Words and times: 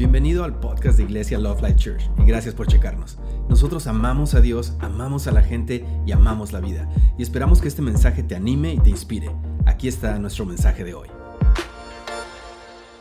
Bienvenido 0.00 0.44
al 0.44 0.58
podcast 0.58 0.96
de 0.96 1.04
Iglesia 1.04 1.38
Love 1.38 1.60
Life 1.60 1.76
Church 1.76 2.10
y 2.16 2.24
gracias 2.24 2.54
por 2.54 2.66
checarnos. 2.66 3.18
Nosotros 3.50 3.86
amamos 3.86 4.32
a 4.34 4.40
Dios, 4.40 4.72
amamos 4.80 5.26
a 5.26 5.30
la 5.30 5.42
gente 5.42 5.84
y 6.06 6.12
amamos 6.12 6.52
la 6.52 6.60
vida. 6.60 6.88
Y 7.18 7.22
esperamos 7.22 7.60
que 7.60 7.68
este 7.68 7.82
mensaje 7.82 8.22
te 8.22 8.34
anime 8.34 8.72
y 8.72 8.78
te 8.78 8.88
inspire. 8.88 9.30
Aquí 9.66 9.88
está 9.88 10.18
nuestro 10.18 10.46
mensaje 10.46 10.84
de 10.84 10.94
hoy. 10.94 11.10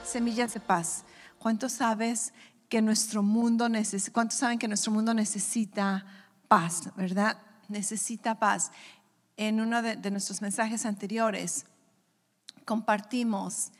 Semillas 0.03 0.53
de 0.53 0.59
paz. 0.59 1.05
¿Cuántos 1.37 1.71
sabes 1.71 2.33
que 2.67 2.81
nuestro 2.81 3.23
mundo 3.23 3.69
necesita, 3.69 4.11
cuántos 4.11 4.37
saben 4.37 4.59
que 4.59 4.67
nuestro 4.67 4.91
mundo 4.91 5.13
necesita 5.13 6.05
paz, 6.49 6.89
verdad? 6.97 7.37
Necesita 7.69 8.39
paz. 8.39 8.73
En 9.37 9.61
uno 9.61 9.81
de, 9.81 9.95
de 9.95 10.11
nuestros 10.11 10.41
mensajes 10.41 10.85
anteriores 10.85 11.65
compartimos, 12.65 13.71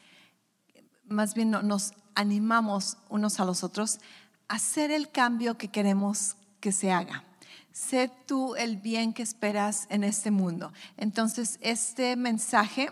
más 1.05 1.33
bien 1.33 1.51
nos 1.51 1.91
animamos 2.15 2.97
unos 3.09 3.39
a 3.39 3.45
los 3.45 3.63
otros 3.63 3.99
a 4.47 4.55
hacer 4.55 4.91
el 4.91 5.09
cambio 5.09 5.57
que 5.57 5.69
queremos 5.69 6.35
que 6.59 6.71
se 6.71 6.91
haga. 6.91 7.23
Sé 7.71 8.11
tú 8.25 8.55
el 8.55 8.77
bien 8.77 9.13
que 9.13 9.23
esperas 9.23 9.87
en 9.89 10.03
este 10.03 10.31
mundo. 10.31 10.73
Entonces, 10.97 11.59
este 11.61 12.15
mensaje 12.15 12.91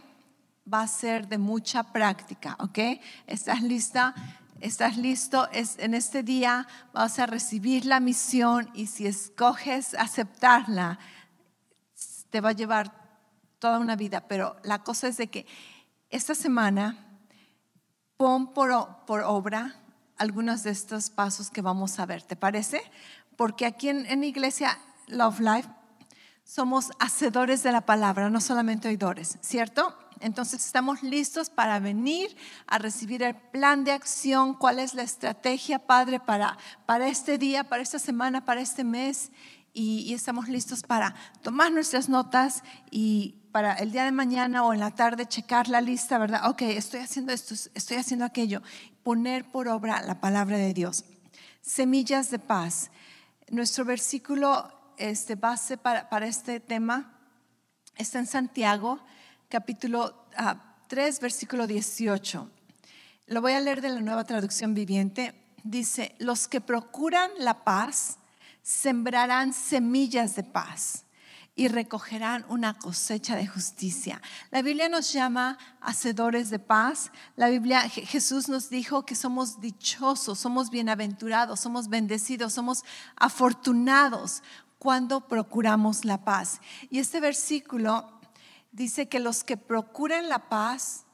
va 0.72 0.82
a 0.82 0.88
ser 0.88 1.28
de 1.28 1.38
mucha 1.38 1.84
práctica, 1.84 2.56
¿ok? 2.60 2.80
¿Estás 3.26 3.62
lista? 3.62 4.14
¿Estás 4.60 4.98
listo? 4.98 5.50
Es, 5.52 5.78
en 5.80 5.94
este 5.94 6.24
día 6.24 6.68
vas 6.94 7.20
a 7.20 7.26
recibir 7.26 7.86
la 7.86 8.00
misión 8.00 8.70
y 8.74 8.88
si 8.88 9.08
escoges 9.08 9.94
aceptarla, 9.94 11.00
te 12.30 12.42
va 12.42 12.50
a 12.50 12.54
llevar 12.54 12.92
toda 13.60 13.80
una 13.80 13.96
vida. 13.96 14.28
Pero 14.28 14.58
la 14.64 14.84
cosa 14.84 15.08
es 15.08 15.18
de 15.18 15.28
que 15.28 15.46
esta 16.10 16.36
semana 16.36 17.07
pon 18.18 18.54
por, 18.54 18.72
obra 19.24 19.76
algunos 20.18 20.64
de 20.64 20.72
estos 20.72 21.12
pasos 21.12 21.52
que 21.52 21.62
vamos 21.62 22.00
a 22.00 22.06
ver, 22.08 22.24
¿te 22.24 22.36
parece? 22.36 22.82
Porque 23.36 23.68
aquí 23.68 23.90
en, 23.90 24.08
en 24.08 24.24
Iglesia 24.24 24.80
Love 25.08 25.40
Life 25.40 25.70
somos 26.44 26.92
hacedores 27.00 27.62
de 27.62 27.72
la 27.72 27.82
palabra, 27.82 28.30
no 28.30 28.42
solamente 28.42 28.88
oidores, 28.88 29.38
¿cierto? 29.42 29.96
Entonces 30.20 30.66
estamos 30.66 31.04
listos 31.04 31.50
para 31.50 31.80
venir 31.80 32.36
a 32.66 32.80
recibir 32.80 33.22
el 33.22 33.36
plan 33.36 33.84
de 33.84 33.92
acción, 33.92 34.54
cuál 34.54 34.80
es 34.80 34.94
la 34.94 35.04
estrategia, 35.04 35.78
Padre, 35.78 36.20
para, 36.20 36.58
para 36.86 37.08
este 37.08 37.38
día, 37.38 37.66
para 37.66 37.84
esta 37.84 38.00
semana, 38.00 38.46
para 38.46 38.62
este 38.62 38.84
mes. 38.84 39.32
Y, 39.80 40.12
estamos 40.16 40.50
listos 40.50 40.82
para 40.82 41.14
tomar 41.44 41.72
nuestras 41.72 42.10
notas 42.10 42.64
y 42.90 43.36
para 43.52 43.76
el 43.76 43.92
día 43.92 44.06
de 44.06 44.12
mañana 44.12 44.64
o 44.64 44.74
en 44.74 44.80
la 44.80 44.90
tarde 44.90 45.28
checar 45.28 45.68
la 45.68 45.82
lista, 45.82 46.18
¿verdad? 46.18 46.50
Ok, 46.50 46.64
estoy 46.64 47.02
haciendo 47.02 47.32
esto, 47.32 47.54
estoy 47.76 47.98
haciendo 47.98 48.26
aquello. 48.26 48.64
Poner 49.04 49.46
por 49.46 49.68
obra 49.68 50.02
la 50.02 50.20
palabra 50.20 50.58
de 50.58 50.74
Dios. 50.74 51.06
Semillas 51.62 52.32
de 52.32 52.40
paz. 52.40 52.90
Nuestro 53.52 53.86
versículo 53.86 54.68
este, 54.98 55.36
base 55.36 55.78
para, 55.78 56.10
para 56.10 56.26
este 56.26 56.60
tema 56.60 57.16
está 57.98 58.18
en 58.18 58.26
Santiago, 58.26 59.00
capítulo 59.48 60.26
3, 60.88 61.16
ah, 61.16 61.20
versículo 61.22 61.68
18. 61.68 62.50
Lo 63.28 63.42
voy 63.42 63.54
a 63.54 63.60
leer 63.60 63.82
de 63.82 63.90
la 63.90 64.00
nueva 64.00 64.24
traducción 64.24 64.74
viviente. 64.74 65.36
Dice, 65.64 66.16
los 66.18 66.48
que 66.48 66.62
procuran 66.62 67.30
la 67.38 67.64
paz 67.64 68.17
sembrarán 68.68 69.54
semillas 69.54 70.36
de 70.36 70.44
paz 70.44 71.06
y 71.56 71.70
recogerán 71.70 72.46
una 72.50 72.78
cosecha 72.78 73.38
de 73.38 73.48
justicia. 73.48 74.22
La 74.52 74.62
Biblia 74.62 74.90
nos 74.90 75.14
llama 75.14 75.58
hacedores 75.80 76.50
de 76.50 76.60
paz. 76.60 77.14
La 77.38 77.48
Biblia, 77.48 77.88
Jesús 77.88 78.50
nos 78.50 78.70
dijo 78.70 79.06
que 79.06 79.16
somos 79.16 79.62
dichosos, 79.62 80.40
somos 80.40 80.70
bienaventurados, 80.70 81.62
somos 81.62 81.88
bendecidos, 81.88 82.52
somos 82.52 82.84
afortunados 83.16 84.44
cuando 84.80 85.30
procuramos 85.30 86.04
la 86.04 86.26
paz. 86.26 86.60
Y 86.90 87.00
este 87.00 87.22
versículo 87.22 88.20
dice 88.74 89.08
que 89.08 89.22
los 89.22 89.46
que 89.46 89.56
procuran 89.56 90.28
la 90.28 90.50
paz 90.50 91.06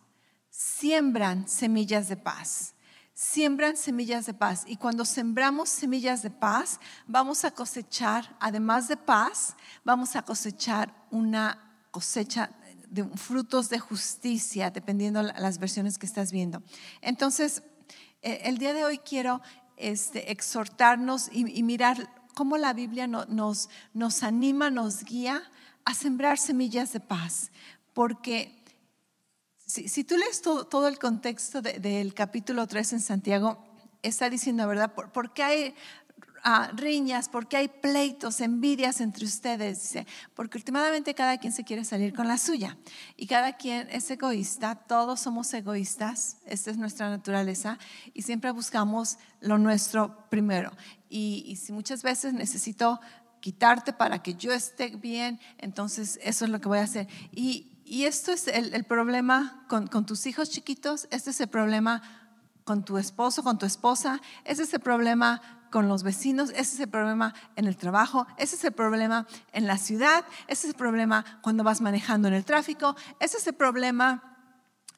siembran 0.50 1.48
semillas 1.48 2.10
de 2.10 2.18
paz 2.18 2.73
siembran 3.14 3.78
semillas 3.78 4.26
de 4.26 4.34
paz. 4.34 4.64
Y 4.68 4.78
cuando 4.78 5.06
sembramos 5.06 5.70
semillas 5.70 6.22
de 6.22 6.32
paz, 6.32 6.80
vamos 7.08 7.46
a 7.46 7.52
cosechar, 7.52 8.36
además 8.40 8.88
de 8.88 8.98
paz, 8.98 9.56
vamos 9.84 10.16
a 10.16 10.24
cosechar 10.24 10.94
una 11.12 11.60
cosecha 11.92 12.50
de 12.90 13.04
frutos 13.18 13.70
de 13.70 13.80
justicia, 13.80 14.72
dependiendo 14.72 15.22
las 15.22 15.60
versiones 15.60 15.98
que 15.98 16.06
estás 16.06 16.32
viendo. 16.32 16.62
Entonces, 17.02 17.64
e, 18.22 18.42
el 18.46 18.58
día 18.58 18.74
de 18.74 18.86
hoy 18.86 19.00
quiero 19.00 19.42
este, 19.78 20.32
exhortarnos 20.32 21.30
y, 21.32 21.64
mirar 21.64 22.10
cómo 22.36 22.58
la 22.58 22.74
Biblia 22.74 23.08
nos, 23.08 23.70
nos 23.94 24.24
anima, 24.24 24.70
nos 24.70 25.04
guía 25.04 25.44
a 25.86 25.94
sembrar 25.94 26.38
semillas 26.38 26.94
de 26.94 27.00
paz, 27.00 27.52
porque 27.94 28.63
si, 29.74 30.04
tú 30.04 30.18
lees 30.18 30.42
todo, 30.42 30.88
el 30.88 31.00
contexto 31.00 31.62
del 31.62 32.14
capítulo 32.14 32.68
3 32.68 32.94
en 32.94 33.00
Santiago, 33.00 33.58
está 34.04 34.30
diciendo, 34.30 34.68
¿verdad? 34.68 34.94
¿Por, 34.94 35.34
qué 35.34 35.42
hay 35.42 35.76
ah, 36.44 36.70
riñas? 36.76 37.28
¿Por 37.28 37.48
qué 37.48 37.58
hay 37.58 37.68
pleitos, 37.70 38.40
envidias 38.42 39.02
entre 39.02 39.26
ustedes? 39.26 39.82
Dice, 39.82 40.06
porque 40.36 40.60
últimamente 40.60 41.16
cada 41.16 41.40
quien 41.40 41.54
se 41.54 41.64
quiere 41.64 41.86
salir 41.86 42.14
con 42.14 42.28
la 42.28 42.38
suya 42.38 42.78
y 43.18 43.26
cada 43.26 43.54
quien 43.54 43.90
es 43.90 44.12
egoísta, 44.12 44.76
todos 44.76 45.22
somos 45.22 45.52
egoístas, 45.56 46.38
esta 46.46 46.70
es 46.70 46.78
nuestra 46.78 47.10
naturaleza 47.10 47.80
y 48.14 48.22
siempre 48.22 48.52
buscamos 48.52 49.18
lo 49.40 49.58
nuestro 49.58 50.30
primero. 50.30 50.72
Y, 51.10 51.46
y 51.48 51.56
si 51.56 51.72
muchas 51.72 52.04
veces 52.04 52.34
necesito 52.34 53.00
quitarte 53.40 53.92
para 53.92 54.22
que 54.22 54.36
yo 54.36 54.54
esté 54.54 54.90
bien, 54.90 55.40
entonces 55.58 56.20
eso 56.22 56.46
es 56.46 56.52
lo 56.52 56.62
que 56.62 56.68
voy 56.68 56.78
a 56.78 56.84
hacer. 56.84 57.08
Y, 57.32 57.73
y 57.94 58.06
esto 58.06 58.32
es 58.32 58.48
el, 58.48 58.84
problema 58.86 59.68
con, 59.70 59.88
tus 60.08 60.26
hijos 60.26 60.50
chiquitos, 60.50 61.08
este 61.12 61.30
es 61.30 61.40
el 61.42 61.48
problema 61.48 62.02
con 62.64 62.84
tu 62.84 62.98
esposo, 62.98 63.44
con 63.44 63.60
tu 63.60 63.68
esposa, 63.68 64.20
este 64.46 64.64
es 64.64 64.74
el 64.74 64.80
problema 64.80 65.68
con 65.72 65.88
los 65.88 66.02
vecinos, 66.02 66.50
ese 66.50 66.74
es 66.74 66.80
el 66.80 66.90
problema 66.90 67.36
en 67.56 67.68
el 67.68 67.78
trabajo, 67.78 68.26
ese 68.40 68.56
es 68.56 68.64
el 68.64 68.72
problema 68.72 69.28
en 69.52 69.68
la 69.68 69.78
ciudad, 69.78 70.26
ese 70.48 70.66
es 70.66 70.74
el 70.74 70.76
problema 70.76 71.24
cuando 71.44 71.64
vas 71.64 71.82
manejando 71.82 72.28
en 72.28 72.34
el 72.34 72.46
tráfico, 72.46 72.96
ese 73.20 73.38
es 73.38 73.46
el 73.46 73.54
problema 73.54 74.40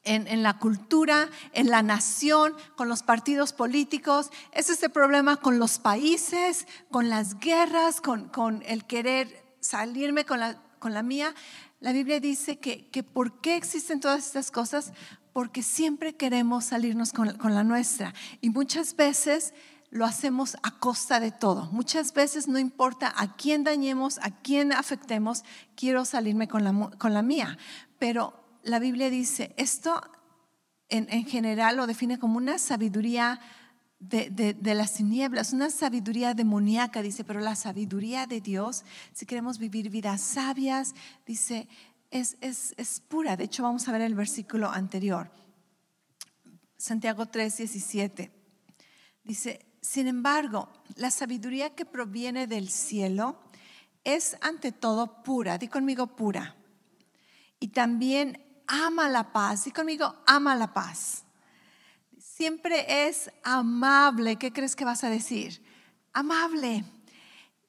en, 0.06 0.42
la 0.42 0.58
cultura, 0.58 1.28
en 1.52 1.70
la 1.70 1.84
nación, 1.84 2.54
con 2.78 2.88
los 2.88 3.04
partidos 3.04 3.52
políticos, 3.52 4.30
ese 4.54 4.72
es 4.72 4.82
el 4.84 4.92
problema 4.92 5.36
con 5.36 5.60
los 5.60 5.80
países, 5.80 6.66
con 6.92 7.10
las 7.10 7.40
guerras, 7.42 8.00
con, 8.00 8.64
el 8.66 8.86
querer 8.86 9.58
salirme 9.60 10.24
con 10.24 10.40
la 10.40 11.04
mía. 11.04 11.36
La 11.80 11.92
Biblia 11.92 12.20
dice 12.20 12.58
que, 12.58 12.90
que 12.90 13.04
por 13.04 13.42
qué 13.42 13.56
existen 13.56 14.00
todas 14.00 14.26
estas 14.26 14.52
cosas, 14.52 14.94
porque 15.36 15.64
siempre 15.64 16.16
queremos 16.16 16.64
salirnos 16.64 17.12
con, 17.12 17.28
la 17.54 17.64
nuestra. 17.66 18.14
Y 18.40 18.52
muchas 18.52 18.96
veces 18.96 19.54
lo 19.90 20.06
hacemos 20.06 20.56
a 20.64 20.80
costa 20.80 21.20
de 21.20 21.32
todo. 21.32 21.66
Muchas 21.74 22.14
veces 22.14 22.48
no 22.48 22.58
importa 22.58 23.14
a 23.14 23.36
quién 23.36 23.66
dañemos, 23.66 24.18
a 24.20 24.32
quién 24.32 24.72
afectemos, 24.72 25.44
quiero 25.76 26.06
salirme 26.06 26.48
con 26.48 26.64
la, 26.64 26.90
con 26.98 27.14
la 27.14 27.22
mía. 27.22 27.58
Pero 28.00 28.34
la 28.64 28.80
Biblia 28.80 29.10
dice, 29.10 29.54
esto 29.58 30.02
en, 30.88 31.08
en 31.10 31.26
general 31.26 31.76
lo 31.76 31.86
define 31.86 32.18
como 32.18 32.38
una 32.38 32.58
sabiduría 32.58 33.42
de, 34.10 34.76
las 34.76 34.94
tinieblas, 34.94 35.54
una 35.54 35.70
sabiduría 35.70 36.34
demoníaca, 36.34 37.02
dice, 37.02 37.24
pero 37.24 37.40
la 37.40 37.56
sabiduría 37.56 38.28
de 38.28 38.42
Dios, 38.42 38.84
si 39.14 39.26
queremos 39.26 39.58
vivir 39.58 39.90
vidas 39.90 40.22
sabias, 40.22 40.94
dice, 41.26 41.68
es, 42.12 42.38
es, 42.42 43.02
pura. 43.08 43.36
De 43.36 43.46
hecho, 43.46 43.64
vamos 43.64 43.88
a 43.88 43.92
ver 43.92 44.02
el 44.02 44.16
versículo 44.16 44.70
anterior. 44.70 45.32
Santiago 46.78 47.26
3, 47.26 47.58
17. 47.58 48.32
Dice, 49.24 49.66
sin 49.82 50.08
embargo, 50.08 50.70
la 50.96 51.12
sabiduría 51.12 51.76
que 51.76 51.86
proviene 51.86 52.48
del 52.48 52.70
cielo 52.70 53.40
es 54.04 54.38
ante 54.42 54.72
todo 54.72 55.24
pura. 55.24 55.58
Di 55.58 55.68
conmigo 55.68 56.16
pura. 56.16 56.56
Y 57.60 57.70
también 57.70 58.42
ama 58.68 59.10
la 59.10 59.32
paz. 59.32 59.66
Di 59.66 59.72
conmigo 59.72 60.16
ama 60.26 60.56
la 60.56 60.74
paz 60.74 61.25
siempre 62.36 63.08
es 63.08 63.32
amable. 63.44 64.36
¿Qué 64.36 64.52
crees 64.52 64.76
que 64.76 64.86
vas 64.86 65.04
a 65.04 65.10
decir? 65.10 65.64
Amable 66.12 66.84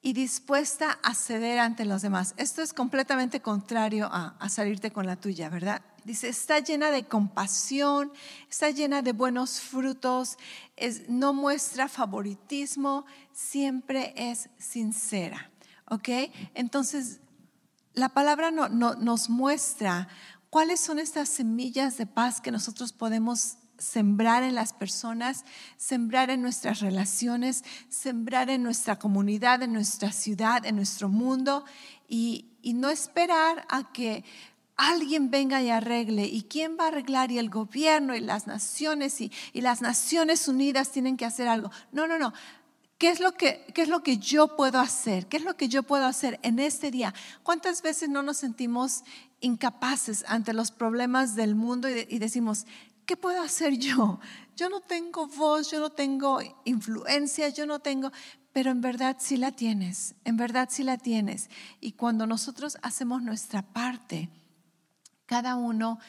y 0.01 0.13
dispuesta 0.13 0.99
a 1.03 1.13
ceder 1.13 1.59
ante 1.59 1.85
los 1.85 2.01
demás. 2.01 2.33
Esto 2.37 2.61
es 2.61 2.73
completamente 2.73 3.41
contrario 3.41 4.09
a, 4.11 4.49
salirte 4.49 4.91
con 4.91 5.05
la 5.05 5.15
tuya, 5.15 5.49
¿verdad? 5.49 5.81
Dice, 6.03 6.29
está 6.29 6.59
llena 6.59 6.91
de 6.91 7.05
compasión, 7.05 8.11
está 8.49 8.69
llena 8.69 9.01
de 9.01 9.11
buenos 9.11 9.59
frutos, 9.59 10.37
no 11.09 11.33
muestra 11.33 11.87
favoritismo, 11.87 13.05
siempre 13.33 14.13
es 14.15 14.49
sincera. 14.57 15.49
¿Ok? 15.89 16.09
Entonces, 16.53 17.19
la 17.93 18.09
palabra 18.09 18.51
no, 18.51 18.67
nos 18.67 19.29
muestra 19.29 20.09
cuáles 20.49 20.79
son 20.79 20.99
estas 20.99 21.29
semillas 21.29 21.97
de 21.97 22.05
paz 22.05 22.41
que 22.41 22.51
nosotros 22.51 22.93
podemos 22.93 23.57
sembrar 23.77 24.43
en 24.43 24.55
las 24.55 24.73
personas, 24.73 25.45
sembrar 25.77 26.29
en 26.29 26.41
nuestras 26.41 26.79
relaciones, 26.79 27.63
sembrar 27.89 28.49
en 28.49 28.63
nuestra 28.63 28.97
comunidad, 28.97 29.61
en 29.63 29.73
nuestra 29.73 30.11
ciudad, 30.11 30.65
en 30.65 30.75
nuestro 30.75 31.09
mundo 31.09 31.65
y, 32.07 32.45
no 32.73 32.89
esperar 32.89 33.65
a 33.69 33.93
que 33.93 34.25
alguien 34.75 35.31
venga 35.31 35.61
y 35.61 35.69
arregle. 35.69 36.25
¿Y 36.25 36.43
quién 36.43 36.75
va 36.77 36.83
a 36.83 36.87
arreglar? 36.89 37.31
Y 37.31 37.37
el 37.37 37.49
gobierno 37.49 38.13
y 38.13 38.19
las 38.19 38.45
naciones 38.45 39.21
y, 39.21 39.31
y 39.53 39.61
las 39.61 39.81
Naciones 39.81 40.49
Unidas 40.49 40.91
tienen 40.91 41.15
que 41.15 41.23
hacer 41.23 41.47
algo. 41.47 41.71
No, 41.93 42.07
no, 42.07 42.19
no. 42.19 42.33
¿Qué 42.97 43.09
es, 43.09 43.19
lo 43.19 43.33
que, 43.33 43.63
¿Qué 43.75 43.83
es 43.83 43.89
lo 43.89 44.01
que 44.01 44.17
yo 44.17 44.55
puedo 44.55 44.79
hacer? 44.79 45.27
¿Qué 45.27 45.37
es 45.37 45.43
lo 45.43 45.55
que 45.55 45.69
yo 45.69 45.83
puedo 45.83 46.05
hacer 46.05 46.39
en 46.41 46.57
este 46.57 46.89
día? 46.89 47.13
¿Cuántas 47.43 47.83
veces 47.83 48.09
no 48.09 48.23
nos 48.23 48.37
sentimos 48.37 49.03
incapaces 49.39 50.25
ante 50.27 50.51
los 50.51 50.71
problemas 50.71 51.35
del 51.35 51.53
mundo 51.53 51.87
y, 51.89 52.17
decimos, 52.17 52.65
¿qué 53.07 53.17
puedo 53.17 53.41
hacer 53.41 53.79
yo? 53.79 54.19
Yo 54.55 54.69
no 54.69 54.81
tengo 54.81 55.27
voz, 55.27 55.71
yo 55.71 55.79
no 55.79 55.89
tengo 55.89 56.39
influencia, 56.65 57.49
yo 57.49 57.65
no 57.65 57.79
tengo, 57.79 58.11
pero 58.51 58.69
en 58.69 58.81
verdad 58.81 59.15
sí 59.19 59.37
la 59.37 59.51
tienes, 59.51 60.13
en 60.25 60.37
verdad 60.37 60.67
sí 60.69 60.83
la 60.83 60.97
tienes. 60.97 61.49
Y 61.79 61.93
cuando 61.93 62.27
nosotros 62.27 62.77
hacemos 62.83 63.23
nuestra 63.23 63.61
parte, 63.61 64.29
cada 65.25 65.55
uno 65.55 65.99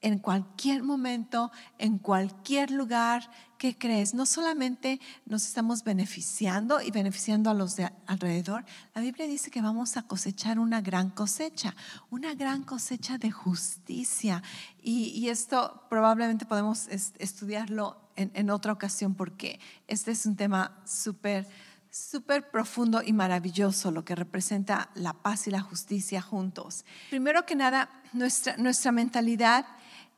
en 0.00 0.18
cualquier 0.18 0.82
momento, 0.82 1.50
en 1.78 1.98
cualquier 1.98 2.70
lugar, 2.70 3.30
¿qué 3.64 3.78
crees? 3.78 4.12
No 4.12 4.26
solamente 4.26 5.00
nos 5.24 5.46
estamos 5.46 5.84
beneficiando 5.84 6.82
y 6.82 6.90
beneficiando 6.90 7.48
a 7.48 7.54
los 7.54 7.76
de 7.76 7.90
alrededor, 8.06 8.62
la 8.94 9.00
Biblia 9.00 9.26
dice 9.26 9.50
que 9.50 9.62
vamos 9.62 9.96
a 9.96 10.02
cosechar 10.02 10.58
una 10.58 10.82
gran 10.82 11.08
cosecha, 11.08 11.74
una 12.10 12.34
gran 12.34 12.64
cosecha 12.64 13.16
de 13.16 13.30
justicia. 13.30 14.42
Y, 14.82 15.30
esto 15.30 15.86
probablemente 15.88 16.44
podemos 16.44 16.88
estudiarlo 16.88 17.96
en, 18.16 18.30
en 18.34 18.50
otra 18.50 18.70
ocasión 18.70 19.14
porque 19.14 19.58
este 19.88 20.10
es 20.10 20.26
un 20.26 20.36
tema 20.36 20.82
súper 20.84 21.48
súper 21.90 22.50
profundo 22.50 23.00
y 23.02 23.14
maravilloso 23.14 23.90
lo 23.92 24.04
que 24.04 24.14
representa 24.14 24.90
la 24.94 25.14
paz 25.14 25.46
y 25.46 25.50
la 25.50 25.62
justicia 25.62 26.20
juntos. 26.20 26.84
Primero 27.08 27.46
que 27.46 27.54
nada, 27.54 27.88
nuestra, 28.12 28.58
nuestra 28.58 28.92
mentalidad 28.92 29.64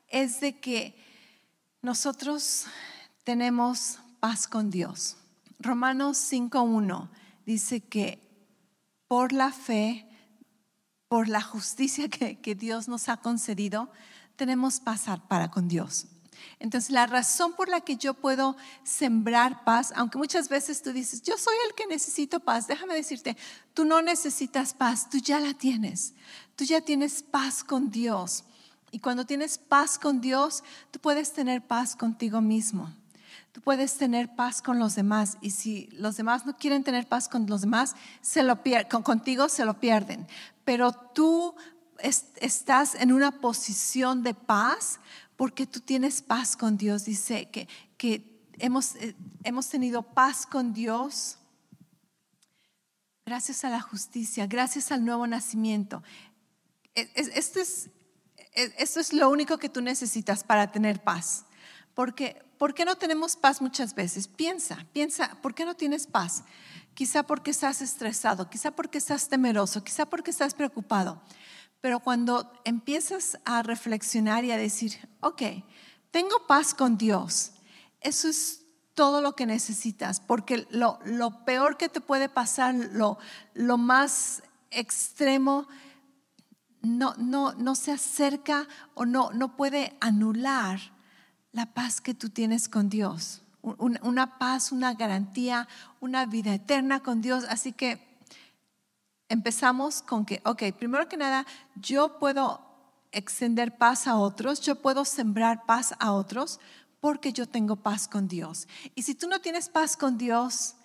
es 0.08 0.40
de 0.40 0.58
que 0.58 0.96
nosotros 1.80 2.66
tenemos 3.26 3.98
paz 4.20 4.46
con 4.46 4.70
Dios. 4.70 5.16
Romanos 5.58 6.16
5.1 6.30 7.08
dice 7.44 7.80
que 7.80 8.20
por 9.08 9.32
la 9.32 9.50
fe, 9.50 10.06
por 11.08 11.28
la 11.28 11.42
justicia 11.42 12.08
que, 12.16 12.38
que 12.40 12.54
Dios 12.54 12.86
nos 12.86 13.08
ha 13.08 13.16
concedido, 13.16 13.90
tenemos 14.36 14.78
paz 14.78 15.06
para 15.28 15.50
con 15.50 15.66
Dios. 15.66 16.06
Entonces, 16.60 16.90
la 16.90 17.08
razón 17.08 17.54
por 17.54 17.68
la 17.68 17.80
que 17.80 17.96
yo 17.96 18.14
puedo 18.14 18.56
sembrar 18.84 19.64
paz, 19.64 19.92
aunque 19.96 20.18
muchas 20.18 20.48
veces 20.48 20.80
tú 20.80 20.92
dices, 20.92 21.20
yo 21.22 21.36
soy 21.36 21.56
el 21.68 21.74
que 21.74 21.88
necesito 21.88 22.38
paz, 22.38 22.68
déjame 22.68 22.94
decirte, 22.94 23.36
tú 23.74 23.84
no 23.84 24.02
necesitas 24.02 24.72
paz, 24.72 25.10
tú 25.10 25.18
ya 25.18 25.40
la 25.40 25.52
tienes. 25.52 26.14
Tú 26.54 26.62
ya 26.62 26.80
tienes 26.80 27.24
paz 27.24 27.64
con 27.64 27.90
Dios. 27.90 28.44
Y 28.92 29.00
cuando 29.00 29.26
tienes 29.26 29.58
paz 29.58 29.98
con 29.98 30.20
Dios, 30.20 30.62
tú 30.92 31.00
puedes 31.00 31.32
tener 31.32 31.66
paz 31.66 31.96
contigo 31.96 32.40
mismo. 32.40 32.94
Tú 33.56 33.62
puedes 33.62 33.96
tener 33.96 34.36
paz 34.36 34.60
con 34.60 34.78
los 34.78 34.96
demás. 34.96 35.38
Y 35.40 35.52
si 35.52 35.86
los 35.92 36.18
demás 36.18 36.44
no 36.44 36.58
quieren 36.58 36.84
tener 36.84 37.08
paz 37.08 37.26
con 37.26 37.46
los 37.46 37.62
demás, 37.62 37.96
se 38.20 38.42
lo 38.42 38.60
contigo 39.02 39.48
se 39.48 39.64
lo 39.64 39.80
pierden. 39.80 40.28
Pero 40.66 40.92
tú 40.92 41.54
estás 41.98 42.94
en 42.96 43.14
una 43.14 43.40
posición 43.40 44.22
de 44.22 44.34
paz 44.34 45.00
porque 45.36 45.66
tú 45.66 45.80
tienes 45.80 46.20
paz 46.20 46.54
con 46.54 46.76
Dios. 46.76 47.06
Dice 47.06 47.48
que, 47.48 47.66
que 47.96 48.46
hemos, 48.58 48.94
eh, 48.96 49.16
hemos 49.42 49.70
tenido 49.70 50.02
paz 50.02 50.44
con 50.44 50.74
Dios 50.74 51.38
gracias 53.24 53.64
a 53.64 53.70
la 53.70 53.80
justicia, 53.80 54.46
gracias 54.46 54.92
al 54.92 55.02
nuevo 55.02 55.26
nacimiento. 55.26 56.02
E, 56.94 57.08
esto 57.14 57.58
es 57.60 57.88
e, 58.52 58.74
eso 58.76 59.00
es 59.00 59.14
lo 59.14 59.30
único 59.30 59.56
que 59.56 59.70
tú 59.70 59.80
necesitas 59.80 60.44
para 60.44 60.70
tener 60.70 61.02
paz. 61.02 61.46
Porque, 61.96 62.46
¿Por 62.58 62.74
qué 62.74 62.84
no 62.84 62.96
tenemos 62.96 63.36
paz 63.36 63.60
muchas 63.60 63.94
veces? 63.94 64.28
Piensa, 64.28 64.86
piensa, 64.92 65.36
¿por 65.40 65.54
qué 65.54 65.64
no 65.64 65.74
tienes 65.74 66.06
paz? 66.06 66.44
Quizá 66.94 67.22
porque 67.22 67.50
estás 67.50 67.80
estresado, 67.80 68.48
quizá 68.50 68.70
porque 68.70 68.98
estás 68.98 69.28
temeroso, 69.28 69.82
quizá 69.82 70.04
porque 70.06 70.30
estás 70.30 70.54
preocupado. 70.54 71.20
Pero 71.80 72.00
cuando 72.00 72.52
empiezas 72.64 73.38
a 73.46 73.62
reflexionar 73.62 74.44
y 74.44 74.52
a 74.52 74.58
decir, 74.58 74.92
ok, 75.20 75.42
tengo 76.10 76.46
paz 76.46 76.74
con 76.74 76.98
Dios, 76.98 77.52
eso 78.02 78.28
es 78.28 78.66
todo 78.94 79.22
lo 79.22 79.34
que 79.34 79.46
necesitas, 79.46 80.20
porque 80.20 80.66
lo, 80.70 80.98
lo 81.06 81.44
peor 81.46 81.78
que 81.78 81.88
te 81.88 82.02
puede 82.02 82.28
pasar, 82.28 82.74
lo, 82.74 83.18
lo 83.54 83.78
más 83.78 84.42
extremo, 84.70 85.66
no, 86.82 87.14
no, 87.16 87.54
no 87.54 87.74
se 87.74 87.92
acerca 87.92 88.66
o 88.94 89.06
no, 89.06 89.30
no 89.32 89.56
puede 89.56 89.96
anular 90.00 90.95
la 91.56 91.64
paz 91.64 92.02
que 92.02 92.12
tú 92.12 92.28
tienes 92.28 92.68
con 92.68 92.90
Dios. 92.90 93.40
Una, 93.62 94.38
paz, 94.38 94.72
una 94.72 94.92
garantía, 94.92 95.66
una 96.00 96.26
vida 96.26 96.52
eterna 96.52 97.02
con 97.02 97.22
Dios. 97.22 97.44
Así 97.48 97.72
que 97.72 97.98
empezamos 99.30 100.02
con 100.02 100.26
que, 100.26 100.42
ok, 100.44 100.64
primero 100.78 101.08
que 101.08 101.16
nada, 101.16 101.46
yo 101.74 102.18
puedo 102.18 102.60
extender 103.10 103.78
paz 103.78 104.06
a 104.06 104.16
otros, 104.16 104.60
yo 104.60 104.82
puedo 104.82 105.06
sembrar 105.06 105.64
paz 105.64 105.94
a 105.98 106.12
otros 106.12 106.60
porque 107.00 107.32
yo 107.32 107.48
tengo 107.48 107.76
paz 107.76 108.06
con 108.06 108.28
Dios. 108.28 108.68
Y 108.94 109.02
si 109.02 109.14
tú 109.14 109.26
no 109.26 109.40
tienes 109.40 109.70
paz 109.70 109.96
con 109.96 110.18
Dios, 110.18 110.75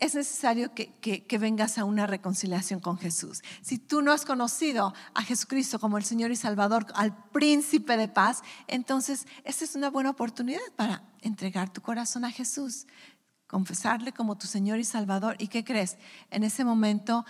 es 0.00 0.14
necesario 0.14 0.72
que, 0.74 1.38
vengas 1.38 1.76
a 1.78 1.84
una 1.84 2.06
reconciliación 2.06 2.80
con 2.80 2.98
Jesús. 2.98 3.42
Si 3.60 3.78
tú 3.78 4.00
no 4.00 4.12
has 4.12 4.24
conocido 4.24 4.94
a 5.14 5.22
Jesucristo 5.22 5.78
como 5.78 5.98
el 5.98 6.04
Señor 6.04 6.30
y 6.30 6.36
Salvador, 6.36 6.86
al 6.94 7.14
príncipe 7.30 7.98
de 7.98 8.08
paz, 8.08 8.42
entonces 8.66 9.26
esta 9.44 9.64
es 9.64 9.76
una 9.76 9.90
buena 9.90 10.10
oportunidad 10.10 10.60
para 10.74 11.04
entregar 11.20 11.70
tu 11.70 11.82
corazón 11.82 12.24
a 12.24 12.30
Jesús, 12.30 12.86
confesarle 13.46 14.12
como 14.12 14.38
tu 14.38 14.46
Señor 14.46 14.78
y 14.78 14.84
Salvador. 14.84 15.36
¿Y 15.38 15.48
qué 15.48 15.64
crees? 15.64 15.98
En 16.30 16.44
ese 16.44 16.64
momento 16.64 17.26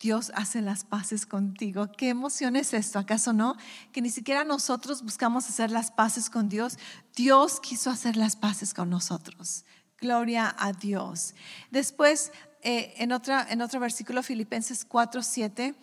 Dios 0.00 0.32
hace 0.34 0.60
las 0.60 0.84
paces 0.84 1.24
contigo. 1.24 1.90
¿Qué 1.96 2.08
emoción 2.08 2.56
es 2.56 2.74
esto? 2.74 2.98
¿Acaso 2.98 3.32
no? 3.32 3.56
Que 3.92 4.02
ni 4.02 4.10
siquiera 4.10 4.44
nosotros 4.44 5.02
buscamos 5.02 5.48
hacer 5.48 5.70
las 5.70 5.92
paces 5.92 6.30
con 6.30 6.48
Dios. 6.48 6.78
Dios 7.14 7.60
quiso 7.60 7.90
hacer 7.90 8.16
las 8.16 8.34
paces 8.34 8.74
con 8.74 8.90
nosotros. 8.90 9.64
Gloria 10.00 10.54
a 10.58 10.72
Dios. 10.72 11.34
Después, 11.70 12.32
eh, 12.62 12.94
en, 12.98 13.12
otra, 13.12 13.46
en 13.50 13.62
otro 13.62 13.80
versículo, 13.80 14.22
Filipenses 14.22 14.84
4, 14.84 15.22
7, 15.22 15.74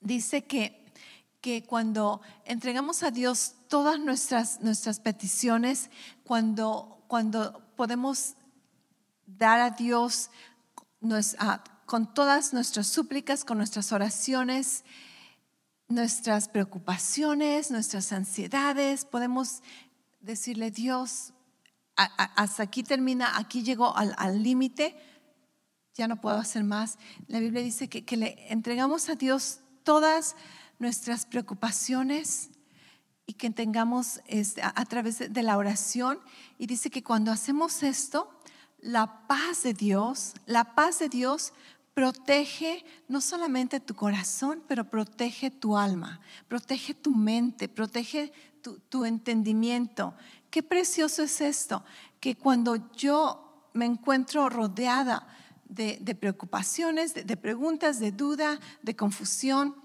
dice 0.00 0.44
que, 0.44 0.92
que 1.40 1.64
cuando 1.64 2.20
entregamos 2.44 3.02
a 3.02 3.10
Dios 3.10 3.54
todas 3.68 4.00
nuestras, 4.00 4.62
nuestras 4.62 5.00
peticiones, 5.00 5.90
cuando, 6.24 7.04
cuando 7.06 7.62
podemos 7.76 8.34
dar 9.26 9.60
a 9.60 9.70
Dios 9.70 10.30
con 11.84 12.12
todas 12.14 12.52
nuestras 12.52 12.86
súplicas, 12.86 13.44
con 13.44 13.58
nuestras 13.58 13.92
oraciones, 13.92 14.84
nuestras 15.88 16.48
preocupaciones, 16.48 17.70
nuestras 17.70 18.12
ansiedades, 18.12 19.04
podemos 19.04 19.62
decirle, 20.20 20.70
Dios, 20.70 21.32
hasta 21.98 22.62
aquí 22.62 22.84
termina, 22.84 23.36
aquí 23.36 23.62
llegó 23.62 23.94
al 23.96 24.42
límite, 24.42 24.96
ya 25.98 26.06
no 26.06 26.20
puedo 26.20 26.36
hacer 26.38 26.62
más. 26.62 26.96
La 27.26 27.40
Biblia 27.40 27.60
dice 27.60 27.88
que, 27.88 28.16
le 28.16 28.52
entregamos 28.52 29.08
a 29.08 29.16
Dios 29.16 29.60
todas 29.82 30.36
nuestras 30.78 31.26
preocupaciones 31.26 32.50
y 33.26 33.32
que 33.34 33.50
tengamos 33.50 34.20
este, 34.26 34.62
a, 34.62 34.84
través 34.84 35.18
de, 35.18 35.42
la 35.42 35.58
oración. 35.58 36.20
Y 36.56 36.68
dice 36.68 36.88
que 36.88 37.02
cuando 37.02 37.32
hacemos 37.32 37.82
esto, 37.82 38.30
la 38.80 39.26
paz 39.26 39.64
de 39.64 39.74
Dios, 39.74 40.34
la 40.46 40.76
paz 40.76 41.00
de 41.00 41.08
Dios 41.08 41.52
protege 41.94 42.84
no 43.08 43.20
solamente 43.20 43.80
tu 43.80 43.96
corazón, 43.96 44.62
pero 44.68 44.88
protege 44.88 45.50
tu 45.50 45.76
alma, 45.76 46.20
protege 46.46 46.94
tu 46.94 47.12
mente, 47.12 47.68
protege 47.68 48.32
tu 48.88 49.04
entendimiento 49.04 50.14
Qué 50.50 50.62
precioso 50.62 51.22
es 51.22 51.40
esto, 51.40 51.84
que 52.20 52.36
cuando 52.36 52.90
yo 52.92 53.70
me 53.74 53.84
encuentro 53.84 54.48
rodeada 54.48 55.26
de, 55.68 56.16
preocupaciones, 56.18 57.14
de, 57.14 57.36
preguntas, 57.36 58.00
de 58.00 58.12
duda, 58.12 58.58
de 58.82 58.96
confusión, 58.96 59.76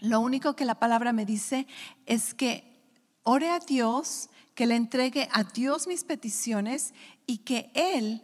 lo 0.00 0.20
único 0.20 0.54
que 0.54 0.66
la 0.66 0.78
palabra 0.78 1.12
me 1.12 1.24
dice 1.24 1.66
es 2.04 2.34
que 2.34 2.82
ore 3.22 3.50
a 3.50 3.58
Dios, 3.58 4.28
que 4.54 4.66
le 4.66 4.76
entregue 4.76 5.28
a 5.32 5.44
Dios 5.44 5.86
mis 5.86 6.04
peticiones 6.04 6.92
y 7.26 7.38
que 7.38 7.70
Él, 7.74 8.22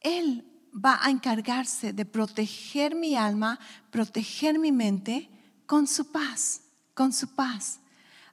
Él 0.00 0.44
va 0.72 1.00
a 1.02 1.10
encargarse 1.10 1.94
de 1.94 2.04
proteger 2.04 2.94
mi 2.94 3.16
alma, 3.16 3.58
proteger 3.90 4.58
mi 4.58 4.72
mente 4.72 5.30
con 5.64 5.86
su 5.86 6.12
paz, 6.12 6.60
con 6.92 7.12
su 7.12 7.34
paz. 7.34 7.80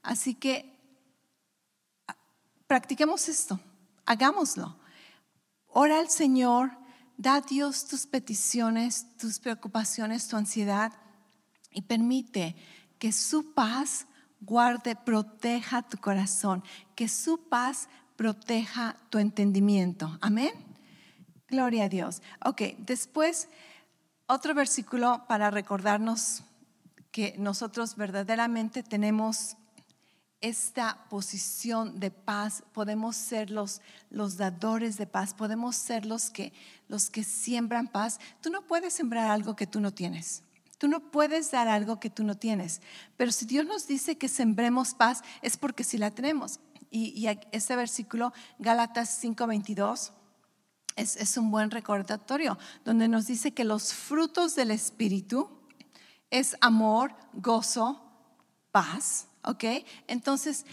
Así 0.01 0.35
que 0.35 0.72
practiquemos 2.73 3.29
esto, 3.29 3.59
hagámoslo. 4.03 4.75
Ora 5.67 5.99
al 5.99 6.09
Señor, 6.09 6.71
da 7.17 7.35
a 7.35 7.41
Dios 7.41 7.85
tus 7.85 8.07
peticiones, 8.07 9.15
tus 9.15 9.37
preocupaciones, 9.37 10.27
tu 10.27 10.37
ansiedad 10.37 10.91
y 11.69 11.83
permite 11.83 12.55
que 12.97 13.11
su 13.11 13.53
paz 13.53 14.07
guarde, 14.41 14.95
proteja 14.95 15.83
tu 15.83 15.99
corazón, 15.99 16.63
que 16.95 17.07
su 17.07 17.47
paz 17.47 17.89
proteja 18.15 18.97
tu 19.11 19.19
entendimiento. 19.19 20.17
Amén. 20.19 20.53
Gloria 21.47 21.83
a 21.83 21.89
Dios. 21.89 22.23
Ok, 22.43 22.63
después 22.79 23.49
otro 24.25 24.55
versículo 24.55 25.25
para 25.27 25.51
recordarnos 25.51 26.41
que 27.11 27.35
nosotros 27.37 27.95
verdaderamente 27.95 28.81
tenemos 28.81 29.57
esta 30.43 31.05
posición 31.09 32.01
de 32.01 32.11
paz, 32.11 32.63
podemos 32.73 33.15
ser 33.15 33.49
los, 33.49 33.81
los 34.09 34.35
dadores 34.35 34.97
de 34.97 35.07
paz, 35.07 35.33
podemos 35.33 35.77
ser 35.77 36.05
los 36.05 36.29
que, 36.29 36.51
los 36.89 37.09
que 37.09 37.23
siembran 37.23 37.87
paz. 37.87 38.19
Tú 38.41 38.49
no 38.49 38.67
puedes 38.67 38.93
sembrar 38.93 39.31
algo 39.31 39.55
que 39.55 39.65
tú 39.65 39.79
no 39.79 39.93
tienes. 39.93 40.43
Tú 40.77 40.89
no 40.89 41.11
puedes 41.11 41.49
dar 41.49 41.69
algo 41.69 42.01
que 42.01 42.09
tú 42.09 42.25
no 42.25 42.35
tienes. 42.35 42.81
Pero 43.15 43.31
si 43.31 43.45
Dios 43.45 43.65
nos 43.65 43.87
dice 43.87 44.17
que 44.17 44.27
sembremos 44.27 44.93
paz, 44.93 45.23
es 45.41 45.55
porque 45.55 45.85
sí 45.85 45.97
la 45.97 46.11
tenemos. 46.11 46.59
Y, 46.91 47.13
y 47.15 47.39
este 47.53 47.77
versículo, 47.77 48.33
Gálatas 48.59 49.23
5:22, 49.23 50.11
es, 50.97 51.15
es 51.15 51.37
un 51.37 51.51
buen 51.51 51.71
recordatorio, 51.71 52.57
donde 52.83 53.07
nos 53.07 53.27
dice 53.27 53.53
que 53.53 53.63
los 53.63 53.93
frutos 53.93 54.55
del 54.55 54.71
Espíritu 54.71 55.49
es 56.29 56.57
amor, 56.59 57.15
gozo, 57.31 58.03
paz 58.73 59.27
¿ok? 59.43 59.63
Entonces, 60.07 60.65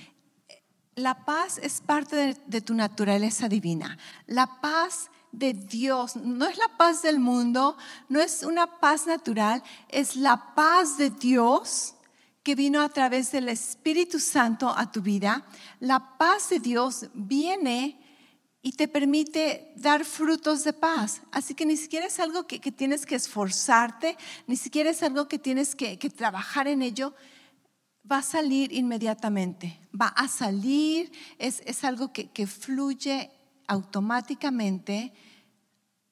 la 0.95 1.25
paz 1.25 1.59
es 1.59 1.81
parte 1.81 2.37
de, 2.47 2.61
tu 2.61 2.75
naturaleza 2.75 3.49
divina. 3.49 3.99
La 4.27 4.61
paz 4.61 5.11
de 5.33 5.55
Dios 5.55 6.17
no 6.17 6.47
es 6.47 6.59
la 6.59 6.77
paz 6.77 7.03
del 7.03 7.21
mundo, 7.21 7.77
no 8.09 8.21
es 8.21 8.43
una 8.43 8.81
paz 8.81 9.07
natural, 9.07 9.62
es 9.89 10.17
la 10.17 10.55
paz 10.55 10.99
de 10.99 11.11
Dios 11.11 11.95
que 12.43 12.55
vino 12.55 12.81
a 12.81 12.89
través 12.89 13.33
del 13.33 13.49
Espíritu 13.49 14.19
Santo 14.19 14.69
a 14.69 14.91
tu 14.91 15.03
vida. 15.03 15.45
La 15.79 16.19
paz 16.19 16.49
de 16.50 16.59
Dios 16.59 17.07
viene 17.15 17.99
y 18.62 18.73
te 18.73 18.89
permite 18.89 19.73
dar 19.77 20.05
frutos 20.05 20.65
de 20.65 20.73
paz. 20.73 21.23
Así 21.33 21.55
que 21.55 21.65
ni 21.65 21.77
siquiera 21.77 22.07
es 22.07 22.19
algo 22.19 22.47
que, 22.47 22.59
tienes 22.59 23.07
que 23.07 23.15
esforzarte, 23.15 24.17
ni 24.47 24.57
siquiera 24.57 24.91
es 24.91 25.03
algo 25.03 25.29
que 25.29 25.39
tienes 25.39 25.75
que, 25.75 25.99
que 25.99 26.11
trabajar 26.11 26.67
en 26.69 26.83
ello, 26.83 27.15
va 28.11 28.19
a 28.19 28.23
salir 28.23 28.73
inmediatamente, 28.73 29.80
va 29.99 30.09
a 30.09 30.28
salir, 30.28 31.11
es, 31.38 31.85
algo 31.85 32.12
que, 32.12 32.47
fluye 32.47 33.30
automáticamente 33.66 35.12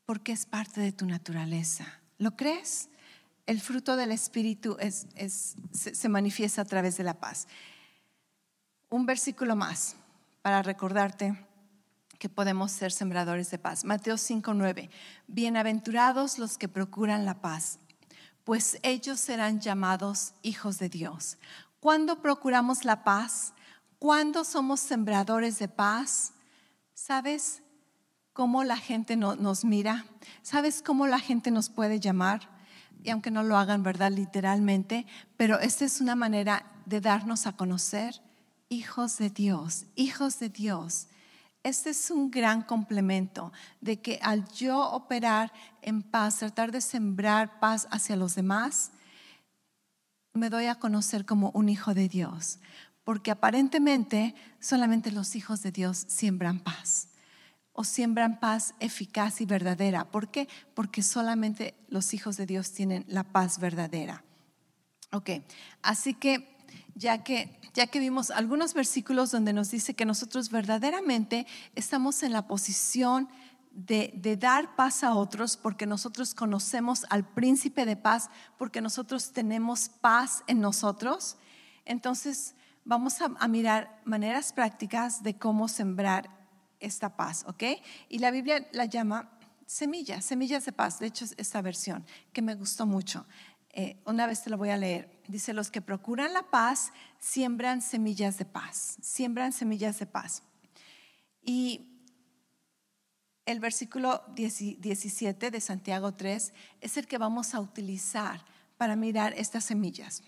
porque 0.04 0.32
es 0.32 0.46
parte 0.46 0.80
de 0.80 0.92
tu 0.92 1.06
naturaleza. 1.06 2.00
¿Lo 2.18 2.36
crees? 2.36 2.88
El 3.46 3.60
fruto 3.60 3.96
del 3.96 4.12
Espíritu 4.12 4.76
es, 4.80 5.06
se, 5.72 5.94
se 5.94 6.08
manifiesta 6.08 6.62
a 6.62 6.66
través 6.66 6.96
de 6.96 7.04
la 7.04 7.14
paz. 7.14 7.48
Un 8.90 9.06
versículo 9.06 9.56
más 9.56 9.96
para 10.42 10.62
recordarte 10.62 11.36
que 12.18 12.28
podemos 12.28 12.72
ser 12.72 12.92
sembradores 12.92 13.50
de 13.50 13.58
paz. 13.58 13.84
Mateo 13.84 14.16
5:9. 14.16 14.90
Bienaventurados 15.28 16.38
los 16.38 16.58
que 16.58 16.68
procuran 16.68 17.24
la 17.24 17.40
paz, 17.40 17.78
pues 18.44 18.78
ellos 18.82 19.20
serán 19.20 19.60
llamados 19.60 20.32
hijos 20.42 20.78
de 20.78 20.88
Dios. 20.88 21.38
¿Cuándo 21.80 22.20
procuramos 22.20 22.84
la 22.84 23.04
paz? 23.04 23.54
¿Cuándo 23.98 24.44
somos 24.44 24.80
sembradores 24.80 25.58
de 25.58 25.68
paz? 25.68 26.32
¿Sabes 26.92 27.62
cómo 28.32 28.64
la 28.64 28.76
gente 28.76 29.16
nos 29.16 29.64
mira? 29.64 30.04
¿Sabes 30.42 30.82
cómo 30.82 31.06
la 31.06 31.20
gente 31.20 31.52
nos 31.52 31.70
puede 31.70 32.00
llamar? 32.00 32.48
Y 33.04 33.10
aunque 33.10 33.30
no 33.30 33.44
lo 33.44 33.56
hagan, 33.56 33.84
¿verdad? 33.84 34.10
Literalmente, 34.10 35.06
pero 35.36 35.60
esta 35.60 35.84
es 35.84 36.00
una 36.00 36.16
manera 36.16 36.64
de 36.84 37.00
darnos 37.00 37.46
a 37.46 37.52
conocer 37.52 38.20
hijos 38.68 39.18
de 39.18 39.30
Dios, 39.30 39.86
hijos 39.94 40.40
de 40.40 40.48
Dios. 40.48 41.06
Este 41.62 41.90
es 41.90 42.10
un 42.10 42.30
gran 42.30 42.62
complemento 42.62 43.52
de 43.80 44.00
que 44.00 44.18
al 44.22 44.48
yo 44.48 44.80
operar 44.80 45.52
en 45.82 46.02
paz, 46.02 46.38
tratar 46.38 46.72
de 46.72 46.80
sembrar 46.80 47.60
paz 47.60 47.86
hacia 47.90 48.16
los 48.16 48.34
demás, 48.34 48.90
me 50.38 50.50
doy 50.50 50.66
a 50.66 50.76
conocer 50.76 51.26
como 51.26 51.50
un 51.50 51.68
hijo 51.68 51.94
de 51.94 52.08
Dios, 52.08 52.58
porque 53.04 53.30
aparentemente 53.30 54.34
solamente 54.60 55.12
los 55.12 55.36
hijos 55.36 55.62
de 55.62 55.72
Dios 55.72 56.04
siembran 56.08 56.60
paz 56.60 57.08
o 57.72 57.84
siembran 57.84 58.40
paz 58.40 58.74
eficaz 58.80 59.40
y 59.40 59.46
verdadera. 59.46 60.10
¿Por 60.10 60.30
qué? 60.30 60.48
Porque 60.74 61.02
solamente 61.02 61.74
los 61.88 62.12
hijos 62.14 62.36
de 62.36 62.46
Dios 62.46 62.72
tienen 62.72 63.04
la 63.06 63.24
paz 63.24 63.58
verdadera. 63.58 64.24
Ok, 65.12 65.30
así 65.82 66.14
que 66.14 66.56
ya 66.94 67.22
que 67.22 67.58
ya 67.74 67.86
que 67.86 68.00
vimos 68.00 68.32
algunos 68.32 68.74
versículos 68.74 69.30
donde 69.30 69.52
nos 69.52 69.70
dice 69.70 69.94
que 69.94 70.04
nosotros 70.04 70.50
verdaderamente 70.50 71.46
estamos 71.76 72.24
en 72.24 72.32
la 72.32 72.48
posición 72.48 73.28
de, 73.86 74.36
dar 74.36 74.74
paz 74.74 75.04
a 75.04 75.14
otros 75.14 75.56
porque 75.56 75.86
nosotros 75.86 76.34
conocemos 76.34 77.06
al 77.10 77.24
príncipe 77.24 77.86
de 77.86 77.96
paz, 77.96 78.28
porque 78.56 78.80
nosotros 78.80 79.32
tenemos 79.32 79.88
paz 79.88 80.42
en 80.48 80.60
nosotros. 80.60 81.36
Entonces 81.84 82.56
vamos 82.84 83.20
a, 83.20 83.28
mirar 83.46 84.00
maneras 84.04 84.52
prácticas 84.52 85.22
de 85.22 85.38
cómo 85.38 85.68
sembrar 85.68 86.28
esta 86.80 87.16
paz, 87.16 87.44
¿ok? 87.46 87.62
Y 88.08 88.18
la 88.18 88.32
Biblia 88.32 88.66
la 88.72 88.86
llama 88.86 89.30
semillas, 89.66 90.24
semillas 90.24 90.64
de 90.64 90.72
paz. 90.72 90.98
De 90.98 91.06
hecho, 91.06 91.24
esta 91.36 91.62
versión 91.62 92.04
que 92.32 92.42
me 92.42 92.56
gustó 92.56 92.84
mucho. 92.84 93.26
Eh, 93.70 94.02
una 94.06 94.26
vez 94.26 94.42
te 94.42 94.50
lo 94.50 94.58
voy 94.58 94.70
a 94.70 94.76
leer. 94.76 95.20
Dice, 95.28 95.52
los 95.52 95.70
que 95.70 95.82
procuran 95.82 96.32
la 96.32 96.42
paz 96.50 96.92
siembran 97.20 97.80
semillas 97.80 98.38
de 98.38 98.44
paz, 98.44 98.96
siembran 99.00 99.52
semillas 99.52 100.00
de 100.00 100.06
paz. 100.06 100.42
Y 101.42 101.97
el 103.48 103.60
versículo 103.60 104.22
17 104.34 105.50
de 105.50 105.60
Santiago 105.62 106.12
3 106.12 106.52
es 106.82 106.96
el 106.98 107.06
que 107.06 107.16
vamos 107.16 107.54
a 107.54 107.60
utilizar 107.60 108.44
para 108.76 108.94
mirar 108.94 109.32
estas 109.38 109.64
semillas. 109.64 110.22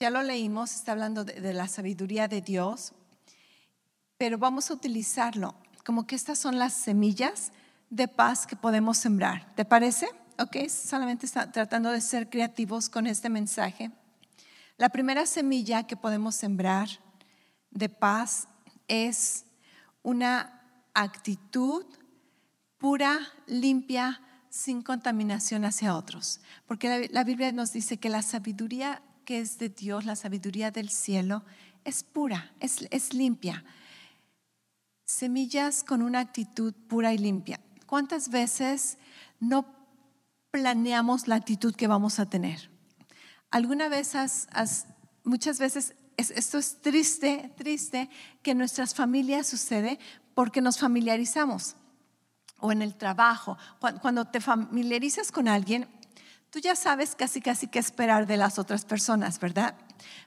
Ya 0.00 0.10
lo 0.10 0.24
leímos, 0.24 0.74
está 0.74 0.90
hablando 0.90 1.22
de, 1.22 1.54
la 1.54 1.68
sabiduría 1.68 2.26
de 2.26 2.40
Dios, 2.40 2.94
pero 4.16 4.38
vamos 4.38 4.72
a 4.72 4.74
utilizarlo 4.74 5.54
como 5.84 6.04
que 6.04 6.16
estas 6.16 6.40
son 6.40 6.58
las 6.58 6.72
semillas 6.72 7.52
de 7.90 8.08
paz 8.08 8.44
que 8.44 8.56
podemos 8.56 8.98
sembrar. 8.98 9.54
¿Te 9.54 9.64
parece? 9.64 10.08
Ok, 10.40 10.68
solamente 10.68 11.26
está 11.26 11.52
tratando 11.52 11.92
de 11.92 12.00
ser 12.00 12.28
creativos 12.28 12.88
con 12.88 13.06
este 13.06 13.28
mensaje. 13.28 13.92
La 14.78 14.88
primera 14.88 15.26
semilla 15.26 15.86
que 15.86 15.96
podemos 15.96 16.34
sembrar 16.34 16.88
de 17.70 17.88
paz 17.88 18.48
es 18.88 19.44
una 20.02 20.57
actitud 21.02 21.84
pura, 22.78 23.18
limpia, 23.46 24.20
sin 24.50 24.82
contaminación 24.82 25.64
hacia 25.64 25.96
otros. 25.96 26.40
Porque 26.66 27.08
la, 27.10 27.24
Biblia 27.24 27.52
nos 27.52 27.72
dice 27.72 27.98
que 27.98 28.08
la 28.08 28.22
sabiduría 28.22 29.02
que 29.24 29.40
es 29.40 29.58
de 29.58 29.68
Dios, 29.68 30.06
la 30.06 30.16
sabiduría 30.16 30.70
del 30.70 30.88
cielo, 30.88 31.44
es 31.84 32.02
pura, 32.02 32.52
es, 32.60 32.86
es 32.90 33.12
limpia. 33.12 33.64
Semillas 35.04 35.84
con 35.84 36.02
una 36.02 36.20
actitud 36.20 36.72
pura 36.88 37.12
y 37.12 37.18
limpia. 37.18 37.60
¿Cuántas 37.86 38.30
veces 38.30 38.98
no 39.38 39.66
planeamos 40.50 41.28
la 41.28 41.34
actitud 41.34 41.74
que 41.74 41.86
vamos 41.86 42.18
a 42.18 42.28
tener? 42.28 42.70
¿Alguna 43.50 43.88
vez 43.88 44.14
muchas 45.24 45.58
veces 45.58 45.94
esto 46.16 46.58
es 46.58 46.80
triste, 46.80 47.52
triste 47.56 48.10
que 48.42 48.50
en 48.50 48.58
nuestras 48.58 48.94
familias 48.94 49.46
sucede 49.46 49.98
porque 50.38 50.60
nos 50.60 50.78
familiarizamos 50.78 51.74
o 52.60 52.70
en 52.70 52.80
el 52.80 52.94
trabajo. 52.94 53.58
Cuando 54.00 54.26
te 54.26 54.40
familiarizas 54.40 55.32
con 55.32 55.48
alguien, 55.48 55.88
tú 56.50 56.60
ya 56.60 56.76
sabes 56.76 57.16
casi 57.16 57.40
casi 57.40 57.66
qué 57.66 57.80
esperar 57.80 58.24
de 58.28 58.36
las 58.36 58.56
otras 58.56 58.84
personas, 58.84 59.40
¿verdad? 59.40 59.74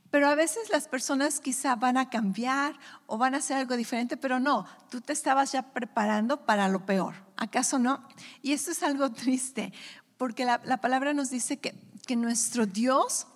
Pero 0.10 0.27
a 0.27 0.36
veces 0.36 0.70
las 0.70 0.89
personas 0.89 1.39
quizá 1.39 1.77
van 1.77 1.96
a 1.96 2.10
cambiar 2.10 2.77
o 3.08 3.18
van 3.18 3.36
a 3.36 3.38
hacer 3.38 3.56
algo 3.56 3.77
diferente, 3.77 4.18
pero 4.18 4.41
no, 4.41 4.65
tú 4.89 5.00
te 5.00 5.13
estabas 5.13 5.53
ya 5.53 5.72
preparando 5.72 6.46
para 6.46 6.68
lo 6.68 6.86
peor. 6.86 7.15
¿Acaso 7.38 7.80
no? 7.80 8.06
Y 8.41 8.51
esto 8.51 8.72
es 8.72 8.84
algo 8.84 9.12
triste, 9.13 9.72
porque 10.18 10.44
la, 10.44 10.82
palabra 10.82 11.13
nos 11.13 11.30
dice 11.30 11.56
que, 11.56 11.74
que 12.06 12.18
nuestro 12.18 12.65
Dios, 12.65 13.27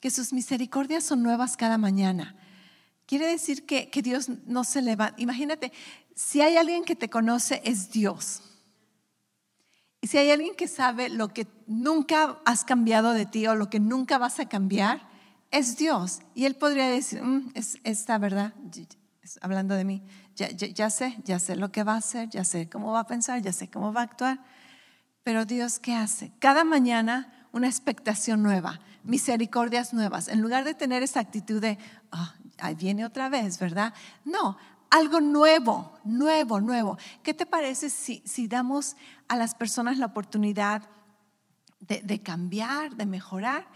que 0.00 0.12
sus 0.12 0.32
misericordias 0.32 1.02
son 1.02 1.24
nuevas 1.24 1.56
cada 1.56 1.76
mañana. 1.76 2.36
Quiere 3.10 3.26
decir 3.26 3.66
que, 3.66 3.90
que 3.90 4.02
Dios 4.02 4.28
no 4.46 4.62
se 4.62 4.80
levanta. 4.82 5.20
Imagínate, 5.20 5.72
si 6.20 6.42
hay 6.42 6.58
alguien 6.58 6.84
que 6.84 6.94
te 6.94 7.08
conoce, 7.08 7.62
es 7.64 7.90
Dios. 7.90 8.42
Y 10.02 10.08
si 10.08 10.18
hay 10.18 10.30
alguien 10.30 10.54
que 10.54 10.68
sabe 10.68 11.08
lo 11.08 11.28
que 11.28 11.46
nunca 11.66 12.38
has 12.44 12.62
cambiado 12.62 13.12
de 13.12 13.24
ti 13.24 13.46
o 13.46 13.54
lo 13.54 13.70
que 13.70 13.80
nunca 13.80 14.18
vas 14.18 14.38
a 14.38 14.46
cambiar, 14.46 15.08
es 15.50 15.78
Dios. 15.78 16.20
Y 16.34 16.44
Él 16.44 16.56
podría 16.56 16.88
decir, 16.88 17.22
mm, 17.22 17.52
es 17.54 17.78
esta 17.84 18.18
verdad, 18.18 18.52
hablando 19.40 19.74
de 19.74 19.84
mí, 19.86 20.02
ya, 20.36 20.90
sé, 20.90 21.16
ya 21.24 21.38
sé 21.38 21.56
lo 21.56 21.72
que 21.72 21.84
va 21.84 21.94
a 21.94 21.98
hacer, 21.98 22.28
ya 22.28 22.44
sé 22.44 22.68
cómo 22.68 22.92
va 22.92 23.00
a 23.00 23.06
pensar, 23.06 23.40
ya 23.40 23.54
sé 23.54 23.70
cómo 23.70 23.94
va 23.94 24.02
a 24.02 24.04
actuar. 24.04 24.44
Pero 25.22 25.46
Dios, 25.46 25.78
¿qué 25.78 25.94
hace? 25.94 26.32
Cada 26.38 26.64
mañana 26.64 27.48
una 27.52 27.66
expectación 27.66 28.42
nueva, 28.42 28.80
misericordias 29.04 29.94
nuevas. 29.94 30.28
En 30.28 30.42
lugar 30.42 30.64
de 30.64 30.74
tener 30.74 31.02
esa 31.02 31.20
actitud 31.20 31.62
de, 31.62 31.78
ah, 32.12 32.34
ahí 32.58 32.74
viene 32.74 33.06
otra 33.06 33.30
vez, 33.30 33.58
¿verdad? 33.58 33.94
No, 34.24 34.58
algo 34.90 35.20
nuevo, 35.20 35.98
nuevo, 36.04 36.60
nuevo. 36.60 36.98
¿Qué 37.22 37.32
te 37.32 37.46
parece 37.46 37.88
si, 37.88 38.48
damos 38.48 38.96
a 39.28 39.36
las 39.36 39.54
personas 39.54 39.98
la 39.98 40.06
oportunidad 40.06 40.82
de, 41.80 42.22
cambiar, 42.22 42.96
de 42.96 43.06
mejorar 43.06 43.66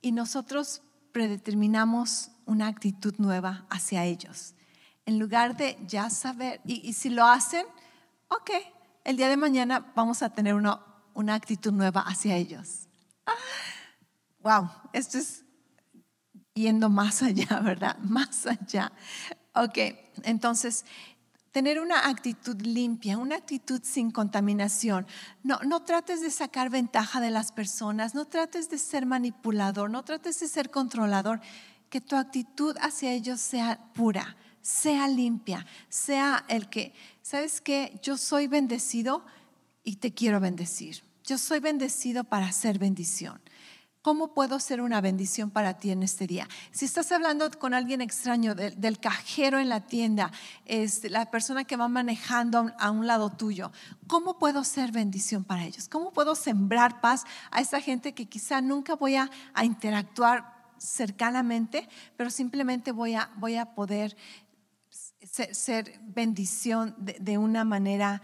y 0.00 0.12
nosotros 0.12 0.82
predeterminamos 1.12 2.30
una 2.46 2.66
actitud 2.66 3.14
nueva 3.18 3.66
hacia 3.70 4.04
ellos? 4.04 4.54
En 5.06 5.18
lugar 5.18 5.56
de 5.56 5.78
ya 5.86 6.08
saber, 6.08 6.62
y, 6.64 6.94
si 6.94 7.10
lo 7.10 7.26
hacen, 7.26 7.66
ok, 8.28 8.50
el 9.04 9.18
día 9.18 9.28
de 9.28 9.36
mañana 9.36 9.92
vamos 9.94 10.22
a 10.22 10.30
tener 10.30 10.54
una, 10.54 10.80
una 11.12 11.34
actitud 11.34 11.72
nueva 11.72 12.00
hacia 12.00 12.36
ellos. 12.36 12.88
wow, 14.40 14.70
esto 14.94 15.18
es 15.18 15.44
yendo 16.54 16.88
más 16.88 17.22
allá, 17.22 17.60
¿verdad? 17.62 17.98
Más 17.98 18.46
allá. 18.46 18.90
Ok, 19.54 19.78
entonces, 20.24 20.84
tener 21.52 21.78
una 21.78 22.08
actitud 22.08 22.60
limpia, 22.62 23.16
una 23.16 23.36
actitud 23.36 23.80
sin 23.84 24.10
contaminación. 24.10 25.06
No, 25.44 25.60
no 25.64 25.84
trates 25.84 26.20
de 26.20 26.32
sacar 26.32 26.68
ventaja 26.68 27.20
de 27.20 27.30
las 27.30 27.52
personas, 27.52 28.12
no 28.12 28.24
trates 28.24 28.68
de 28.68 28.78
ser 28.78 29.06
manipulador, 29.06 29.88
no 29.88 30.02
trates 30.02 30.40
de 30.40 30.48
ser 30.48 30.70
controlador. 30.70 31.40
Que 31.88 32.00
tu 32.00 32.16
actitud 32.16 32.76
hacia 32.80 33.12
ellos 33.12 33.40
sea 33.40 33.78
pura, 33.94 34.36
sea 34.60 35.06
limpia, 35.06 35.64
sea 35.88 36.44
el 36.48 36.68
que, 36.68 36.92
¿sabes 37.22 37.60
qué? 37.60 38.00
Yo 38.02 38.16
soy 38.16 38.48
bendecido 38.48 39.24
y 39.84 39.96
te 39.96 40.12
quiero 40.12 40.40
bendecir. 40.40 41.04
Yo 41.22 41.38
soy 41.38 41.60
bendecido 41.60 42.24
para 42.24 42.46
hacer 42.46 42.80
bendición. 42.80 43.40
¿Cómo 44.04 44.34
puedo 44.34 44.60
ser 44.60 44.82
una 44.82 45.00
bendición 45.00 45.50
para 45.50 45.78
ti 45.78 45.90
en 45.90 46.02
este 46.02 46.26
día? 46.26 46.46
Si 46.72 46.84
estás 46.84 47.10
hablando 47.10 47.50
con 47.52 47.72
alguien 47.72 48.02
extraño, 48.02 48.54
del, 48.54 49.00
cajero 49.00 49.58
en 49.58 49.70
la 49.70 49.80
tienda, 49.80 50.30
es 50.66 51.10
la 51.10 51.30
persona 51.30 51.64
que 51.64 51.78
va 51.78 51.88
manejando 51.88 52.70
a 52.78 52.90
un, 52.90 53.06
lado 53.06 53.30
tuyo, 53.30 53.72
¿cómo 54.06 54.38
puedo 54.38 54.62
ser 54.62 54.92
bendición 54.92 55.42
para 55.42 55.64
ellos? 55.64 55.88
¿Cómo 55.88 56.12
puedo 56.12 56.34
sembrar 56.34 57.00
paz 57.00 57.24
a 57.50 57.62
esa 57.62 57.80
gente 57.80 58.12
que 58.12 58.26
quizá 58.26 58.60
nunca 58.60 58.94
voy 58.94 59.16
a, 59.16 59.30
interactuar 59.62 60.52
cercanamente, 60.76 61.88
pero 62.18 62.28
simplemente 62.28 62.92
voy 62.92 63.14
a, 63.14 63.30
voy 63.36 63.56
a 63.56 63.74
poder 63.74 64.18
ser, 65.22 65.98
bendición 66.02 66.94
de, 66.98 67.16
de 67.20 67.38
una 67.38 67.64
manera 67.64 68.20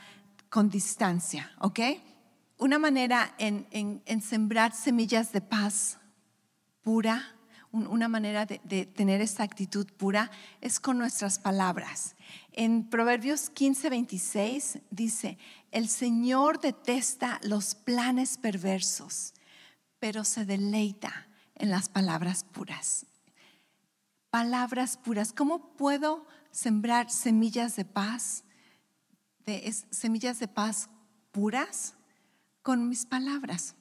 con 0.51 0.69
distancia, 0.69 1.53
¿ok? 1.59 1.81
Una 2.61 2.79
manera 2.79 3.35
en, 3.39 4.23
sembrar 4.23 4.75
semillas 4.75 5.33
de 5.33 5.41
paz 5.41 5.99
pura, 6.83 7.35
una 7.73 8.09
manera 8.09 8.45
de, 8.47 8.61
de, 8.65 8.85
tener 8.85 9.21
esta 9.21 9.45
actitud 9.45 9.87
pura 9.97 10.31
es 10.61 10.79
con 10.79 10.99
nuestras 10.99 11.39
palabras. 11.39 12.17
En 12.53 12.89
Proverbios 12.89 13.49
15, 13.49 13.91
26 13.91 14.79
dice, 14.91 15.39
el 15.71 15.89
Señor 15.89 16.61
detesta 16.61 17.41
los 17.43 17.75
planes 17.75 18.37
perversos, 18.37 19.33
pero 19.99 20.25
se 20.25 20.45
deleita 20.45 21.29
en 21.55 21.71
las 21.71 21.89
palabras 21.89 22.45
puras. 22.45 23.07
Palabras 24.29 24.97
puras. 24.97 25.33
¿Cómo 25.33 25.77
puedo 25.77 26.27
sembrar 26.51 27.11
semillas 27.11 27.77
de 27.77 27.85
paz? 27.85 28.45
De, 29.47 29.73
semillas 29.91 30.39
de 30.41 30.49
paz 30.49 30.91
puras 31.33 31.95
con 32.63 32.89
mis 32.89 33.07
palabras. 33.07 33.75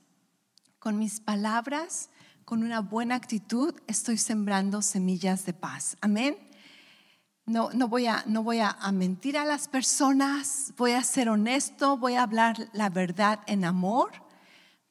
Con 0.80 0.98
mis 0.98 1.20
palabras, 1.20 2.10
con 2.46 2.64
una 2.64 2.80
buena 2.80 3.16
actitud, 3.16 3.76
estoy 3.88 4.18
sembrando 4.18 4.82
semillas 4.82 5.46
de 5.46 5.54
paz. 5.54 5.98
Amén. 6.02 6.38
No, 7.46 7.72
no, 7.74 7.88
voy, 7.88 8.06
a, 8.06 8.24
no 8.28 8.44
voy 8.44 8.60
a, 8.60 8.78
mentir 8.94 9.38
a 9.38 9.44
las 9.44 9.68
personas, 9.68 10.74
voy 10.78 10.92
a 10.92 11.04
ser 11.04 11.30
honesto, 11.30 11.98
voy 11.98 12.14
a 12.14 12.24
hablar 12.24 12.70
la 12.74 12.90
verdad 12.90 13.40
en 13.48 13.66
amor, 13.66 14.12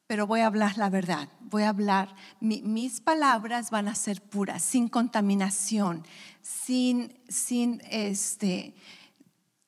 pero 0.07 0.27
voy 0.27 0.41
a 0.41 0.47
hablar 0.47 0.77
la 0.77 0.89
verdad. 0.89 1.29
Voy 1.41 1.63
a 1.63 1.69
hablar, 1.69 2.15
mis 2.41 3.01
palabras 3.01 3.71
van 3.71 3.87
a 3.87 3.95
ser 3.95 4.21
puras, 4.21 4.61
sin 4.61 4.89
contaminación, 4.89 6.05
sin, 6.41 7.17
sin, 7.29 7.81
este, 7.89 8.75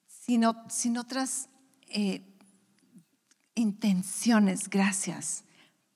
sin, 0.08 0.44
sin 0.70 0.98
otras 0.98 1.50
eh, 1.88 2.31
intenciones, 3.62 4.70
gracias, 4.70 5.44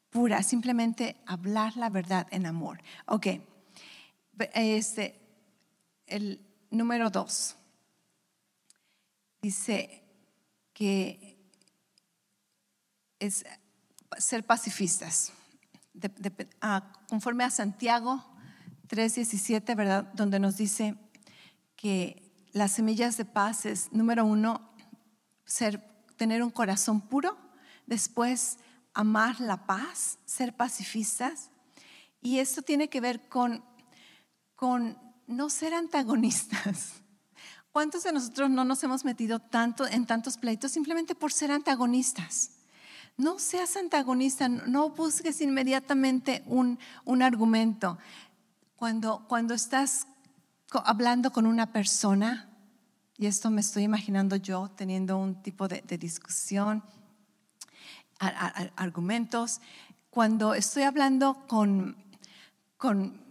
pura, 0.10 0.44
simplemente 0.44 1.18
hablar 1.26 1.76
la 1.76 1.90
verdad 1.90 2.28
en 2.32 2.46
amor. 2.46 2.82
Ok, 3.06 3.28
este, 4.54 5.20
el 6.08 6.40
número 6.70 7.10
dos 7.10 7.56
dice 9.42 10.04
que 10.74 11.38
es 13.20 13.46
ser 14.18 14.46
pacifistas. 14.46 15.34
Ah, 16.62 16.92
conforme 17.10 17.44
a 17.44 17.50
Santiago 17.50 18.24
3:17, 18.88 19.76
¿verdad? 19.76 20.04
Donde 20.14 20.40
nos 20.40 20.58
dice 20.58 20.96
que 21.76 22.32
las 22.52 22.72
semillas 22.72 23.18
de 23.18 23.26
paz 23.26 23.66
es, 23.66 23.92
número 23.92 24.26
uno, 24.26 24.62
ser, 25.46 25.82
tener 26.18 26.42
un 26.44 26.50
corazón 26.50 27.02
puro 27.02 27.45
después 27.86 28.58
amar 28.94 29.40
la 29.40 29.66
paz, 29.66 30.18
ser 30.26 30.56
pacifistas. 30.56 31.52
Y 32.22 32.40
esto 32.40 32.62
tiene 32.62 32.90
que 32.90 33.02
ver 33.02 33.28
con, 33.30 33.64
con 34.56 34.98
no 35.28 35.50
ser 35.50 35.74
antagonistas. 35.74 36.94
¿Cuántos 37.72 38.04
de 38.04 38.14
nosotros 38.14 38.50
no 38.50 38.64
nos 38.64 38.84
hemos 38.84 39.04
metido 39.04 39.40
tanto 39.40 39.86
en 39.86 40.06
tantos 40.06 40.38
pleitos 40.38 40.72
simplemente 40.72 41.14
por 41.14 41.34
ser 41.34 41.52
antagonistas? 41.52 42.52
No 43.18 43.38
seas 43.38 43.76
antagonista, 43.76 44.48
no 44.50 44.90
busques 44.90 45.42
inmediatamente 45.42 46.44
un, 46.48 46.80
un 47.04 47.22
argumento. 47.22 47.98
Cuando, 48.76 49.26
cuando 49.28 49.54
estás 49.54 50.08
hablando 50.72 51.32
con 51.32 51.46
una 51.46 51.72
persona, 51.72 52.50
y 53.18 53.26
esto 53.28 53.50
me 53.50 53.62
estoy 53.62 53.84
imaginando 53.84 54.36
yo 54.36 54.70
teniendo 54.70 55.18
un 55.18 55.42
tipo 55.42 55.68
de, 55.68 55.82
de 55.82 55.98
discusión, 55.98 56.84
argumentos. 58.20 59.62
Cuando 60.10 60.54
estoy 60.54 60.84
hablando 60.84 61.46
con, 61.48 61.96
con 62.78 63.22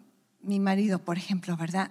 mi 0.40 0.60
marido, 0.60 0.98
por 0.98 1.16
ejemplo, 1.16 1.56
¿verdad? 1.56 1.90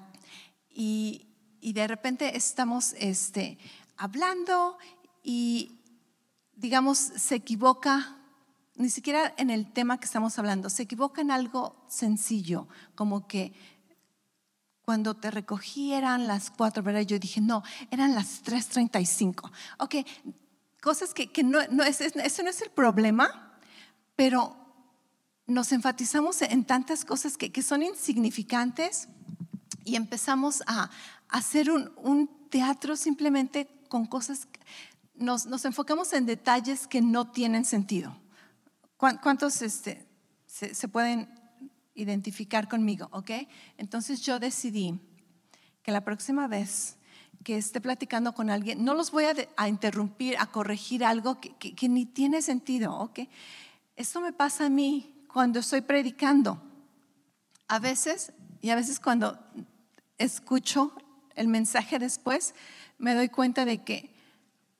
Y, 0.70 1.28
y 1.62 1.74
de 1.74 1.88
repente 1.88 2.36
estamos 2.38 2.94
este, 3.00 3.58
hablando 3.98 4.78
y, 5.24 5.80
digamos, 6.56 6.98
se 6.98 7.36
equivoca, 7.36 8.18
ni 8.76 8.90
siquiera 8.90 9.34
en 9.38 9.50
el 9.50 9.72
tema 9.72 10.00
que 10.00 10.06
estamos 10.06 10.38
hablando, 10.38 10.70
se 10.70 10.84
equivoca 10.84 11.22
en 11.22 11.32
algo 11.32 11.86
sencillo, 11.88 12.68
como 12.96 13.28
que 13.28 13.54
cuando 14.84 15.14
te 15.14 15.32
recogí 15.32 15.94
eran 15.94 16.28
las 16.28 16.52
cuatro, 16.52 16.84
¿verdad? 16.84 17.02
Yo 17.02 17.18
dije, 17.18 17.40
no, 17.40 17.64
eran 17.90 18.14
las 18.14 18.44
3.35. 18.44 19.50
Ok, 19.80 19.96
cosas 20.84 21.14
que, 21.14 21.44
no, 21.44 21.60
no 21.72 21.84
es, 21.84 22.02
eso 22.02 22.44
no 22.44 22.50
es 22.50 22.62
el 22.62 22.70
problema, 22.70 23.58
pero 24.18 24.54
nos 25.48 25.72
enfatizamos 25.72 26.42
en 26.42 26.66
tantas 26.66 27.06
cosas 27.06 27.38
que, 27.38 27.62
son 27.62 27.84
insignificantes 27.84 29.08
y 29.86 29.96
empezamos 29.96 30.62
a, 30.68 30.92
hacer 31.30 31.72
un, 31.72 32.30
teatro 32.50 32.96
simplemente 32.96 33.68
con 33.90 34.06
cosas, 34.06 34.48
nos, 35.16 35.48
nos, 35.48 35.66
enfocamos 35.66 36.14
en 36.14 36.28
detalles 36.28 36.86
que 36.86 37.02
no 37.02 37.32
tienen 37.32 37.66
sentido. 37.66 38.16
¿Cuántos 38.98 39.62
este, 39.64 40.06
se, 40.46 40.76
se 40.76 40.88
pueden 40.88 41.28
identificar 41.96 42.68
conmigo? 42.68 43.08
¿Ok? 43.12 43.32
Entonces 43.78 44.22
yo 44.22 44.38
decidí 44.38 45.00
que 45.82 45.92
la 45.92 46.04
próxima 46.04 46.48
vez 46.48 46.98
que 47.44 47.58
esté 47.58 47.82
platicando 47.82 48.34
con 48.34 48.50
alguien, 48.50 48.84
no 48.84 48.94
los 48.94 49.12
voy 49.12 49.26
a, 49.58 49.68
interrumpir, 49.68 50.38
a 50.38 50.48
corregir 50.48 51.04
algo 51.04 51.40
que, 51.40 51.90
ni 51.90 52.06
tiene 52.06 52.42
sentido, 52.42 52.96
¿ok? 52.96 53.20
Esto 53.96 54.22
me 54.22 54.34
pasa 54.34 54.66
a 54.66 54.70
mí 54.70 55.14
cuando 55.32 55.60
estoy 55.60 55.82
predicando. 55.82 56.62
A 57.68 57.80
veces, 57.80 58.34
y 58.62 58.70
a 58.70 58.76
veces 58.76 59.00
cuando 59.00 59.40
escucho 60.18 60.94
el 61.36 61.48
mensaje 61.48 62.00
después, 62.00 62.56
me 62.98 63.16
doy 63.16 63.30
cuenta 63.30 63.66
de 63.66 63.84
que, 63.84 64.13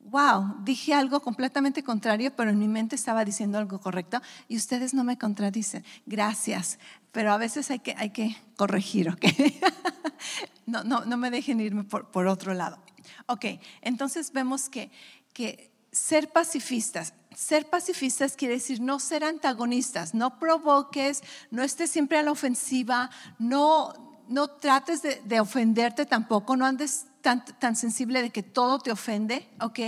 wow, 0.06 0.56
dije 0.64 0.94
algo 0.94 1.22
completamente 1.22 1.84
contrario, 1.84 2.36
pero 2.36 2.52
en 2.52 2.60
mi 2.60 2.68
mente 2.68 2.96
estaba 2.96 3.26
diciendo 3.26 3.58
algo 3.58 3.80
correcto 3.80 4.22
y 4.48 4.58
ustedes 4.58 4.94
no 4.94 5.04
me 5.04 5.18
contradicen. 5.18 5.84
Gracias, 6.06 6.80
pero 7.12 7.32
a 7.32 7.38
veces 7.38 7.72
hay 7.72 7.80
que, 7.80 7.96
hay 7.98 8.12
que 8.12 8.38
corregir, 8.56 9.10
¿ok? 9.10 9.26
no, 10.66 10.84
no, 10.84 11.06
no 11.06 11.18
me 11.18 11.32
dejen 11.32 11.60
irme 11.60 11.84
por, 11.84 12.12
por 12.12 12.28
otro 12.28 12.54
lado. 12.54 12.80
Ok, 13.28 13.46
entonces 13.82 14.32
vemos 14.32 14.70
que, 14.70 14.92
que 15.34 15.72
ser 15.92 16.32
pacifistas, 16.32 17.14
ser 17.36 17.70
pacifistas 17.70 18.36
quiere 18.36 18.56
decir 18.56 18.82
no 18.82 19.00
ser 19.00 19.24
antagonistas, 19.24 20.14
no 20.14 20.40
provoques, 20.40 21.24
no 21.52 21.64
estés 21.64 21.90
siempre 21.90 22.18
a 22.18 22.24
la 22.24 22.32
ofensiva, 22.32 23.10
no, 23.40 23.94
no 24.28 24.48
trates 24.50 25.02
de, 25.02 25.22
de 25.26 25.40
ofenderte 25.40 26.06
tampoco, 26.06 26.56
no 26.56 26.66
andes 26.66 27.08
tan, 27.24 27.76
sensible 27.76 28.22
de 28.22 28.30
que 28.30 28.44
todo 28.44 28.80
te 28.80 28.92
ofende, 28.92 29.50
¿ok? 29.62 29.80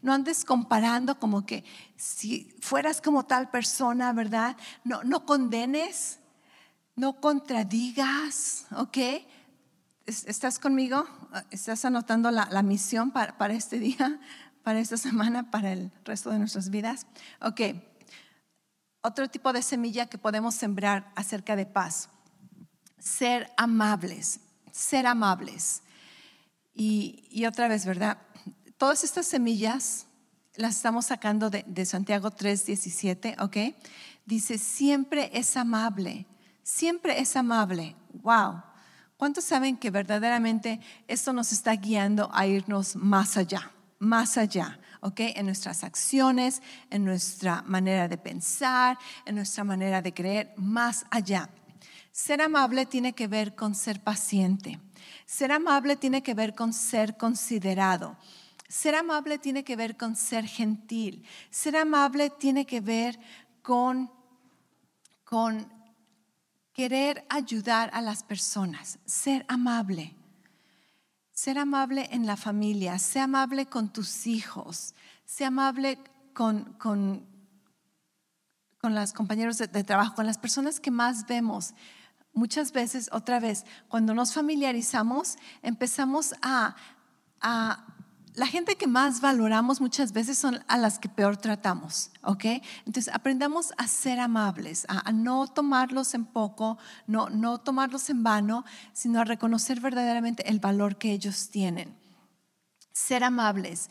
No 0.00 0.12
andes 0.12 0.44
comparando 0.44 1.18
como 1.18 1.44
que 1.44 1.64
si 1.96 2.56
fueras 2.60 3.00
como 3.00 3.26
tal 3.26 3.50
persona, 3.50 4.12
¿verdad? 4.14 4.56
No, 4.82 5.04
no 5.04 5.26
condenes, 5.26 6.18
no 6.96 7.20
contradigas, 7.20 8.66
¿ok? 8.74 8.98
¿Estás 10.06 10.58
conmigo? 10.58 11.06
¿Estás 11.50 11.84
anotando 11.84 12.30
la, 12.30 12.62
misión 12.62 13.12
para, 13.12 13.36
para, 13.36 13.54
este 13.54 13.78
día, 13.78 14.18
para 14.64 14.80
esta 14.80 14.96
semana, 14.96 15.50
para 15.50 15.72
el 15.72 15.92
resto 16.04 16.30
de 16.30 16.38
nuestras 16.38 16.70
vidas? 16.70 17.06
Ok. 17.42 17.60
Otro 19.02 19.28
tipo 19.28 19.52
de 19.52 19.62
semilla 19.62 20.06
que 20.06 20.16
podemos 20.16 20.54
sembrar 20.54 21.12
acerca 21.16 21.54
de 21.54 21.66
paz. 21.66 22.08
Ser 22.98 23.52
amables, 23.56 24.40
ser 24.70 25.06
amables. 25.06 25.82
Y, 26.74 27.44
otra 27.46 27.68
vez, 27.68 27.84
¿verdad? 27.86 28.18
Todas 28.76 29.04
estas 29.04 29.26
semillas 29.26 30.06
las 30.54 30.76
estamos 30.76 31.06
sacando 31.06 31.50
de, 31.50 31.64
de 31.66 31.84
Santiago 31.84 32.30
3:17, 32.30 33.40
¿ok? 33.40 33.76
Dice, 34.24 34.58
siempre 34.58 35.30
es 35.32 35.56
amable, 35.56 36.26
siempre 36.62 37.20
es 37.20 37.36
amable. 37.36 37.96
¡Wow! 38.12 38.62
¿Cuántos 39.16 39.44
saben 39.44 39.76
que 39.76 39.90
verdaderamente 39.90 40.80
esto 41.06 41.32
nos 41.32 41.52
está 41.52 41.72
guiando 41.76 42.30
a 42.32 42.46
irnos 42.46 42.96
más 42.96 43.36
allá, 43.36 43.70
más 43.98 44.36
allá? 44.36 44.78
¿ok? 45.02 45.20
En 45.34 45.46
nuestras 45.46 45.84
acciones, 45.84 46.62
en 46.90 47.04
nuestra 47.04 47.62
manera 47.62 48.08
de 48.08 48.16
pensar, 48.16 48.98
en 49.26 49.34
nuestra 49.34 49.64
manera 49.64 50.00
de 50.00 50.14
creer, 50.14 50.54
más 50.56 51.04
allá. 51.10 51.50
Ser 52.12 52.40
amable 52.40 52.86
tiene 52.86 53.12
que 53.12 53.26
ver 53.26 53.54
con 53.54 53.74
ser 53.74 54.00
paciente. 54.00 54.78
Ser 55.32 55.50
amable 55.50 55.96
tiene 55.96 56.22
que 56.22 56.34
ver 56.34 56.54
con 56.54 56.74
ser 56.74 57.16
considerado. 57.16 58.18
Ser 58.68 58.94
amable 58.94 59.38
tiene 59.38 59.64
que 59.64 59.76
ver 59.76 59.96
con 59.96 60.14
ser 60.14 60.44
gentil. 60.44 61.24
Ser 61.48 61.78
amable 61.78 62.28
tiene 62.28 62.66
que 62.66 62.82
ver 62.82 63.18
con, 63.62 64.12
con 65.24 65.72
querer 66.74 67.24
ayudar 67.30 67.88
a 67.94 68.02
las 68.02 68.22
personas. 68.22 68.98
Ser 69.06 69.46
amable. 69.48 70.14
Ser 71.32 71.56
amable 71.56 72.10
en 72.12 72.26
la 72.26 72.36
familia. 72.36 72.98
Ser 72.98 73.22
amable 73.22 73.64
con 73.64 73.90
tus 73.90 74.26
hijos. 74.26 74.94
Ser 75.24 75.46
amable 75.46 75.98
con, 76.34 76.74
con, 76.74 77.26
con 78.76 78.94
los 78.94 79.14
compañeros 79.14 79.56
de, 79.56 79.66
de 79.66 79.82
trabajo, 79.82 80.14
con 80.14 80.26
las 80.26 80.36
personas 80.36 80.78
que 80.78 80.90
más 80.90 81.26
vemos 81.26 81.72
muchas 82.32 82.72
veces, 82.72 83.08
otra 83.12 83.40
vez, 83.40 83.64
cuando 83.88 84.14
nos 84.14 84.32
familiarizamos, 84.32 85.36
empezamos 85.62 86.34
a, 86.42 86.76
la 88.34 88.46
gente 88.46 88.76
que 88.76 88.86
más 88.86 89.20
valoramos 89.20 89.80
muchas 89.80 90.12
veces 90.12 90.38
son 90.38 90.64
a 90.68 90.78
las 90.78 90.98
que 90.98 91.08
peor 91.08 91.36
tratamos, 91.36 92.10
¿ok? 92.22 92.44
Entonces 92.86 93.12
aprendamos 93.12 93.72
a 93.76 93.86
ser 93.86 94.20
amables, 94.20 94.86
a, 94.88 95.12
no 95.12 95.46
tomarlos 95.48 96.14
en 96.14 96.24
poco, 96.24 96.78
no, 97.06 97.28
no 97.28 97.58
tomarlos 97.58 98.08
en 98.10 98.22
vano, 98.22 98.64
sino 98.92 99.20
a 99.20 99.24
reconocer 99.24 99.80
verdaderamente 99.80 100.48
el 100.48 100.60
valor 100.60 100.96
que 100.96 101.12
ellos 101.12 101.50
tienen. 101.50 101.94
Ser 102.92 103.24
amables. 103.24 103.90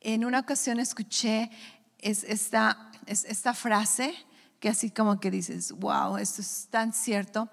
En 0.00 0.24
una 0.24 0.40
ocasión 0.40 0.80
escuché 0.80 1.50
esta, 1.98 2.90
esta 3.06 3.52
frase 3.52 4.14
que 4.62 4.68
así 4.68 4.92
como 4.92 5.18
que 5.18 5.32
dices, 5.32 5.72
wow, 5.72 6.18
esto 6.18 6.40
es 6.40 6.68
tan 6.70 6.92
cierto. 6.92 7.50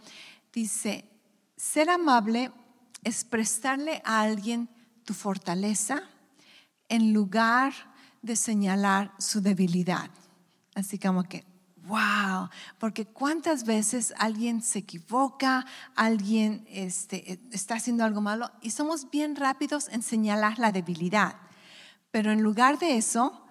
Dice, 0.53 1.09
ser 1.57 1.89
amable 1.89 2.51
es 3.03 3.23
prestarle 3.23 4.03
a 4.05 4.21
alguien 4.21 4.69
tu 5.05 5.15
fortaleza 5.15 6.03
en 6.87 7.11
lugar 7.11 7.73
de 8.21 8.35
señalar 8.35 9.11
su 9.17 9.41
debilidad. 9.41 10.11
Así 10.75 10.99
como 10.99 11.23
que, 11.23 11.45
wow, 11.87 12.47
porque 12.77 13.07
cuántas 13.07 13.63
veces 13.63 14.13
alguien 14.19 14.61
se 14.61 14.77
equivoca, 14.77 15.65
alguien 15.95 16.63
este, 16.69 17.39
está 17.51 17.77
haciendo 17.77 18.03
algo 18.03 18.21
malo 18.21 18.51
y 18.61 18.69
somos 18.69 19.09
bien 19.09 19.35
rápidos 19.35 19.89
en 19.89 20.03
señalar 20.03 20.59
la 20.59 20.71
debilidad. 20.71 21.37
Pero 22.11 22.31
en 22.31 22.43
lugar 22.43 22.77
de 22.77 22.97
eso, 22.97 23.47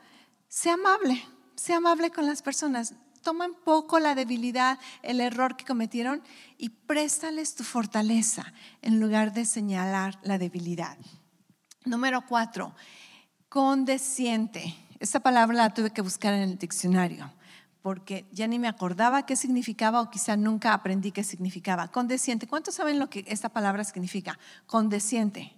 sea 0.46 0.74
amable, 0.74 1.20
sea 1.56 1.78
amable 1.78 2.12
con 2.12 2.24
las 2.24 2.40
personas 2.40 2.94
toma 3.28 3.44
un 3.44 3.56
poco 3.62 3.98
la 3.98 4.14
debilidad, 4.14 4.78
el 5.02 5.20
error 5.20 5.54
que 5.54 5.66
cometieron 5.66 6.22
y 6.56 6.70
préstales 6.70 7.54
tu 7.54 7.62
fortaleza 7.62 8.54
en 8.80 9.00
lugar 9.00 9.34
de 9.34 9.44
señalar 9.44 10.18
la 10.22 10.38
debilidad. 10.38 10.96
Número 11.84 12.24
cuatro, 12.26 12.74
condesciente. 13.50 14.74
Esta 14.98 15.20
palabra 15.20 15.58
la 15.58 15.74
tuve 15.74 15.90
que 15.90 16.00
buscar 16.00 16.32
en 16.32 16.40
el 16.40 16.56
diccionario 16.56 17.30
porque 17.82 18.26
ya 18.32 18.46
ni 18.46 18.58
me 18.58 18.66
acordaba 18.66 19.26
qué 19.26 19.36
significaba 19.36 20.00
o 20.00 20.08
quizá 20.08 20.38
nunca 20.38 20.72
aprendí 20.72 21.12
qué 21.12 21.22
significaba. 21.22 21.88
Condesciente. 21.88 22.46
¿Cuántos 22.46 22.76
saben 22.76 22.98
lo 22.98 23.10
que 23.10 23.26
esta 23.28 23.50
palabra 23.50 23.84
significa? 23.84 24.38
Condesciente. 24.66 25.54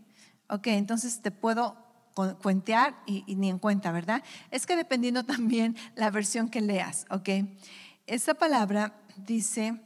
Ok, 0.49 0.67
entonces 0.67 1.23
te 1.23 1.31
puedo 1.31 1.77
cuentear 2.15 3.03
y, 3.07 3.23
ni 3.37 3.49
en 3.51 3.59
cuenta, 3.59 3.93
¿verdad? 3.93 4.23
Es 4.51 4.67
que 4.67 4.77
dependiendo 4.77 5.25
también 5.27 5.77
la 5.95 6.11
versión 6.11 6.49
que 6.49 6.61
leas, 6.61 7.07
¿ok? 7.11 7.29
Esa 8.07 8.35
palabra 8.35 9.01
dice 9.17 9.81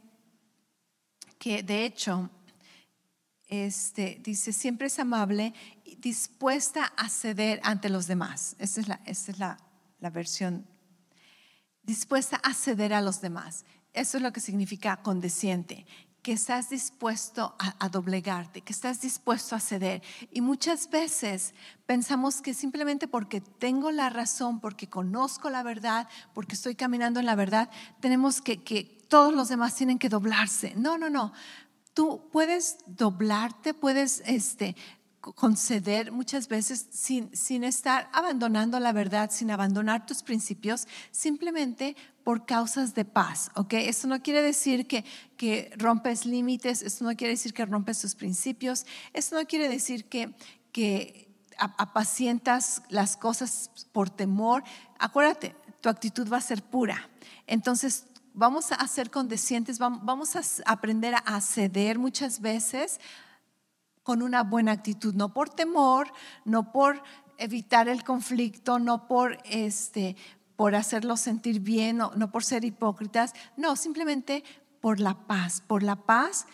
que 1.37 1.63
de 1.63 1.85
hecho, 1.85 2.29
este, 3.47 4.19
dice, 4.23 4.51
siempre 4.53 4.87
es 4.87 4.97
amable 4.99 5.53
y 5.83 5.95
dispuesta 5.97 6.85
a 6.97 7.09
ceder 7.09 7.59
ante 7.63 7.89
los 7.89 8.07
demás. 8.07 8.55
Esa 8.59 8.81
es 8.81 8.87
la, 8.87 9.01
esa 9.05 9.31
es 9.31 9.39
la, 9.39 9.57
la 9.99 10.09
versión. 10.09 10.65
Dispuesta 11.83 12.37
a 12.37 12.53
ceder 12.53 12.93
a 12.93 13.01
los 13.01 13.21
demás. 13.21 13.65
Eso 13.93 14.17
es 14.17 14.23
lo 14.23 14.33
que 14.33 14.41
significa 14.41 14.97
condesciente 14.97 15.85
que 16.25 16.31
estás 16.33 16.71
dispuesto 16.71 17.53
a, 17.59 17.87
doblegarte, 17.89 18.61
que 18.61 18.73
estás 18.73 18.99
dispuesto 18.99 19.55
a 19.55 19.59
ceder. 19.59 20.01
Y 20.31 20.41
muchas 20.41 20.89
veces 20.89 21.53
pensamos 21.85 22.41
que 22.41 22.55
simplemente 22.55 23.07
porque 23.07 23.41
tengo 23.41 23.91
la 23.91 24.09
razón, 24.09 24.59
porque 24.59 24.89
conozco 24.89 25.51
la 25.51 25.61
verdad, 25.61 26.09
porque 26.33 26.55
estoy 26.55 26.73
caminando 26.73 27.19
en 27.19 27.27
la 27.27 27.35
verdad, 27.35 27.69
tenemos 27.99 28.41
que, 28.41 28.63
que 28.63 28.85
todos 29.07 29.35
los 29.35 29.49
demás 29.49 29.75
tienen 29.75 29.99
que 29.99 30.09
doblarse. 30.09 30.73
No, 30.75 30.97
no, 30.97 31.11
no. 31.11 31.31
Tú 31.93 32.27
puedes 32.31 32.77
doblarte, 32.87 33.75
puedes 33.75 34.23
este, 34.25 34.75
conceder 35.33 36.11
muchas 36.11 36.47
veces 36.47 36.87
sin, 36.91 37.35
sin 37.35 37.63
estar 37.63 38.09
abandonando 38.13 38.79
la 38.79 38.91
verdad, 38.91 39.31
sin 39.31 39.49
abandonar 39.49 40.05
tus 40.05 40.21
principios, 40.21 40.87
simplemente 41.11 41.95
por 42.23 42.45
causas 42.45 42.93
de 42.93 43.05
paz, 43.05 43.49
¿ok? 43.55 43.73
Esto 43.73 44.07
no 44.07 44.21
quiere 44.21 44.41
decir 44.41 44.87
que, 44.87 45.05
que 45.37 45.71
rompes 45.77 46.25
límites, 46.25 46.81
esto 46.81 47.05
no 47.05 47.15
quiere 47.15 47.33
decir 47.33 47.53
que 47.53 47.65
rompes 47.65 48.01
tus 48.01 48.15
principios, 48.15 48.85
esto 49.13 49.39
no 49.39 49.45
quiere 49.45 49.69
decir 49.69 50.05
que, 50.05 50.35
que 50.71 51.29
apacientas 51.57 52.81
las 52.89 53.17
cosas 53.17 53.71
por 53.91 54.09
temor. 54.09 54.63
Acuérdate, 54.99 55.55
tu 55.81 55.89
actitud 55.89 56.31
va 56.31 56.37
a 56.37 56.41
ser 56.41 56.63
pura. 56.63 57.09
Entonces, 57.47 58.07
vamos 58.33 58.71
a 58.71 58.87
ser 58.87 59.09
condescientes, 59.09 59.79
vamos 59.79 60.35
a 60.35 60.41
aprender 60.65 61.15
a 61.25 61.41
ceder 61.41 61.97
muchas 61.97 62.41
veces 62.41 62.99
con 64.05 64.21
una 64.21 64.43
buena 64.43 64.71
actitud, 64.71 65.15
no 65.15 65.33
por 65.33 65.49
temor, 65.49 66.13
no 66.45 66.71
por 66.71 67.01
evitar 67.39 67.89
el 67.89 68.03
conflicto, 68.03 68.77
no 68.77 69.07
por 69.07 69.39
este 69.45 70.15
por 70.55 70.75
hacerlos 70.75 71.19
sentir 71.19 71.59
bien, 71.59 71.97
no, 71.97 72.11
no 72.15 72.31
por 72.31 72.43
ser 72.43 72.63
hipócritas, 72.63 73.33
no, 73.57 73.75
simplemente 73.75 74.43
por 74.79 74.99
la 74.99 75.25
paz, 75.25 75.63
por 75.65 75.81
la 75.81 75.95
paz, 75.95 76.45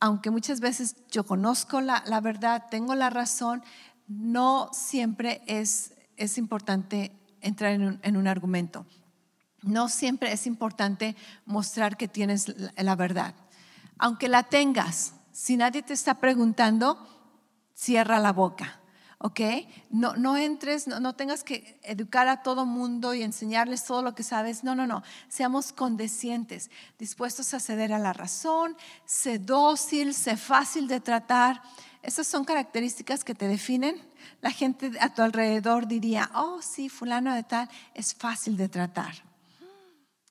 aunque 0.00 0.30
muchas 0.30 0.58
veces 0.58 0.96
yo 1.08 1.24
conozco 1.24 1.80
la, 1.80 2.02
la 2.04 2.20
verdad, 2.20 2.64
tengo 2.68 2.96
la 2.96 3.10
razón, 3.10 3.62
no 4.08 4.68
siempre 4.72 5.40
es, 5.46 5.94
es 6.16 6.36
importante 6.36 7.12
entrar 7.40 7.72
en 7.72 7.84
un, 7.84 8.00
en 8.02 8.16
un, 8.16 8.26
argumento. 8.26 8.84
No 9.62 9.88
siempre 9.88 10.32
es 10.32 10.48
importante 10.48 11.14
mostrar 11.46 11.96
que 11.96 12.08
tienes 12.08 12.52
la 12.76 12.96
verdad. 12.96 13.36
Aunque 13.98 14.28
la 14.28 14.42
tengas, 14.42 15.14
si 15.38 15.56
nadie 15.56 15.84
te 15.84 15.92
está 15.92 16.14
preguntando, 16.14 16.98
cierra 17.72 18.18
la 18.18 18.32
boca. 18.32 18.80
¿ok? 19.18 19.40
No, 19.90 20.16
no 20.16 20.36
entres, 20.36 20.88
no, 20.88 21.14
tengas 21.14 21.44
que 21.44 21.78
educar 21.84 22.26
a 22.26 22.42
todo 22.42 22.66
mundo 22.66 23.14
y 23.14 23.22
enseñarles 23.22 23.84
todo 23.84 24.02
lo 24.02 24.16
que 24.16 24.24
sabes. 24.24 24.64
No, 24.64 24.74
no, 24.74 24.88
no. 24.88 25.04
Seamos 25.28 25.72
condescientes, 25.72 26.72
dispuestos 26.98 27.54
a 27.54 27.60
ceder 27.60 27.92
a 27.92 28.00
la 28.00 28.12
razón, 28.12 28.76
sé 29.04 29.38
dócil, 29.38 30.12
sé 30.12 30.36
fácil 30.36 30.88
de 30.88 30.98
tratar. 30.98 31.62
Esas 32.02 32.26
son 32.26 32.44
características 32.44 33.22
que 33.22 33.36
te 33.36 33.46
definen. 33.46 33.96
La 34.40 34.50
gente 34.50 34.90
a 35.00 35.14
tu 35.14 35.22
alrededor 35.22 35.86
diría, 35.86 36.32
oh, 36.34 36.60
sí, 36.62 36.88
fulano 36.88 37.32
de 37.32 37.44
tal, 37.44 37.70
es 37.94 38.12
fácil 38.12 38.56
de 38.56 38.68
tratar. 38.68 39.14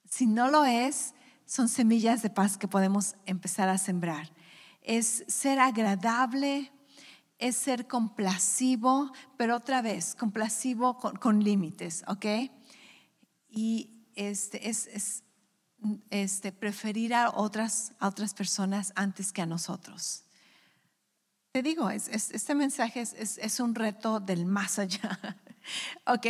Si 0.09 0.25
no 0.25 0.49
lo 0.49 0.65
es, 0.65 1.13
son 1.45 1.69
semillas 1.69 2.21
de 2.21 2.29
paz 2.29 2.57
que 2.57 2.67
podemos 2.67 3.15
empezar 3.25 3.69
a 3.69 3.77
sembrar. 3.77 4.35
Es 4.87 5.25
ser 5.27 5.59
agradable, 5.59 6.71
es 7.37 7.57
ser 7.57 7.87
complasivo, 7.87 9.11
pero 9.35 9.57
otra 9.57 9.81
vez, 9.81 10.15
complasivo 10.15 10.97
con, 10.97 11.43
límites, 11.43 12.05
¿ok? 12.07 12.25
Y 13.49 14.07
este, 14.15 14.69
es, 14.69 15.23
este, 16.09 16.51
preferir 16.53 17.13
a 17.13 17.31
otras, 17.31 17.91
a 17.99 18.07
otras 18.07 18.33
personas 18.33 18.93
antes 18.95 19.33
que 19.33 19.41
a 19.41 19.45
nosotros. 19.45 20.23
Te 21.51 21.61
digo, 21.61 21.89
este 21.89 22.55
mensaje 22.55 23.01
es, 23.01 23.59
un 23.59 23.75
reto 23.75 24.21
del 24.21 24.45
más 24.45 24.79
allá. 24.79 25.19
ok, 26.05 26.27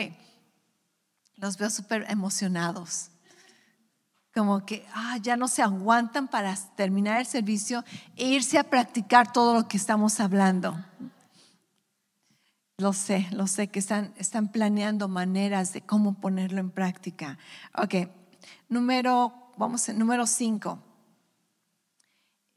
los 1.35 1.57
veo 1.57 1.69
súper 1.69 2.05
emocionados 2.09 3.11
como 4.37 4.63
que 4.67 4.85
ah, 4.93 5.17
ya 5.19 5.35
no 5.35 5.47
se 5.47 5.63
aguantan 5.63 6.27
para 6.27 6.55
terminar 6.75 7.19
el 7.19 7.25
servicio 7.25 7.83
e 8.15 8.27
irse 8.27 8.59
a 8.59 8.63
practicar 8.63 9.31
todo 9.31 9.55
lo 9.55 9.67
que 9.67 9.77
estamos 9.77 10.19
hablando. 10.19 10.77
Lo 12.77 12.93
sé, 12.93 13.27
lo 13.31 13.47
sé 13.47 13.69
que 13.69 13.79
están, 13.79 14.13
están 14.17 14.49
planeando 14.49 15.07
maneras 15.07 15.73
de 15.73 15.81
cómo 15.81 16.21
ponerlo 16.21 16.59
en 16.59 16.69
práctica. 16.69 17.39
Ok, 17.73 18.09
número, 18.69 19.33
vamos, 19.57 19.89
número 19.89 20.27
cinco. 20.27 20.77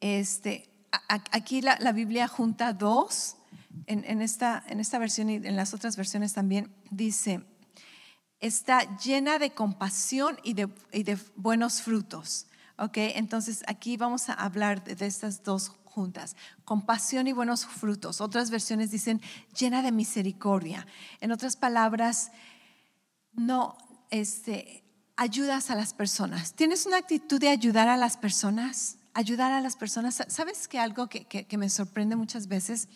Este, 0.01 0.69
aquí 1.09 1.63
la, 1.63 1.93
Biblia 1.93 2.29
junta 2.29 2.75
dos, 2.75 3.37
en, 3.87 4.21
esta, 4.21 4.63
en 4.67 4.81
esta 4.81 4.99
versión 4.99 5.31
y 5.31 5.37
en 5.37 5.57
las 5.57 5.73
otras 5.73 5.97
versiones 5.97 6.35
también 6.35 6.75
dice, 6.91 7.43
está 8.41 8.97
llena 8.99 9.39
de 9.39 9.51
compasión 9.51 10.39
y 10.43 10.55
de, 10.55 10.69
buenos 11.37 11.83
frutos. 11.83 12.47
¿Ok? 12.79 12.97
Entonces 12.97 13.63
aquí 13.67 13.97
vamos 13.99 14.31
a 14.31 14.35
hablar 14.35 14.83
de, 14.83 15.07
estas 15.07 15.43
dos 15.43 15.73
juntas, 15.85 16.35
compasión 16.65 17.27
y 17.27 17.33
buenos 17.33 17.67
frutos. 17.67 18.21
Otras 18.21 18.51
versiones 18.51 18.91
dicen 18.91 19.21
llena 19.59 19.83
de 19.83 19.93
misericordia. 19.93 20.87
En 21.21 21.31
otras 21.31 21.57
palabras, 21.57 22.33
no, 23.33 23.77
este, 24.09 24.83
ayudas 25.17 25.71
a 25.71 25.75
las 25.75 25.93
personas. 25.93 26.55
¿Tienes 26.55 26.87
una 26.87 26.97
actitud 26.97 27.39
de 27.39 27.51
ayudar 27.51 27.89
a 27.89 27.99
las 27.99 28.17
personas? 28.17 28.97
Ayudar 29.13 29.53
a 29.53 29.61
las 29.61 29.77
personas. 29.77 30.25
¿Sabes 30.29 30.67
que 30.67 30.79
algo 30.79 31.09
que, 31.09 31.47
me 31.59 31.69
sorprende 31.69 32.17
muchas 32.17 32.49
veces, 32.49 32.89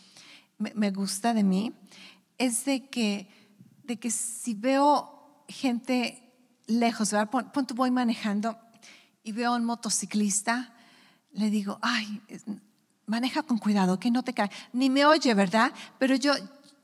me, 0.57 0.91
gusta 0.93 1.35
de 1.35 1.43
mí, 1.43 1.75
es 2.39 2.65
de 2.65 2.89
que, 2.89 3.29
de 3.83 3.99
que 3.99 4.11
si 4.11 4.55
veo 4.55 5.14
gente 5.49 6.25
lejos, 6.67 7.11
¿verdad? 7.11 7.31
Pon, 7.31 7.67
voy 7.75 7.91
manejando 7.91 8.59
y 9.23 9.33
veo 9.33 9.55
un 9.55 9.65
motociclista, 9.65 10.75
le 11.33 11.51
digo, 11.51 11.79
ay, 11.83 12.21
maneja 13.07 13.43
con 13.43 13.59
cuidado, 13.59 13.99
que 13.99 14.11
no 14.11 14.23
te 14.23 14.33
cae. 14.33 14.51
Ni 14.73 14.91
me 14.91 15.05
oye, 15.05 15.35
¿verdad? 15.35 15.73
Pero 15.99 16.15
yo, 16.15 16.33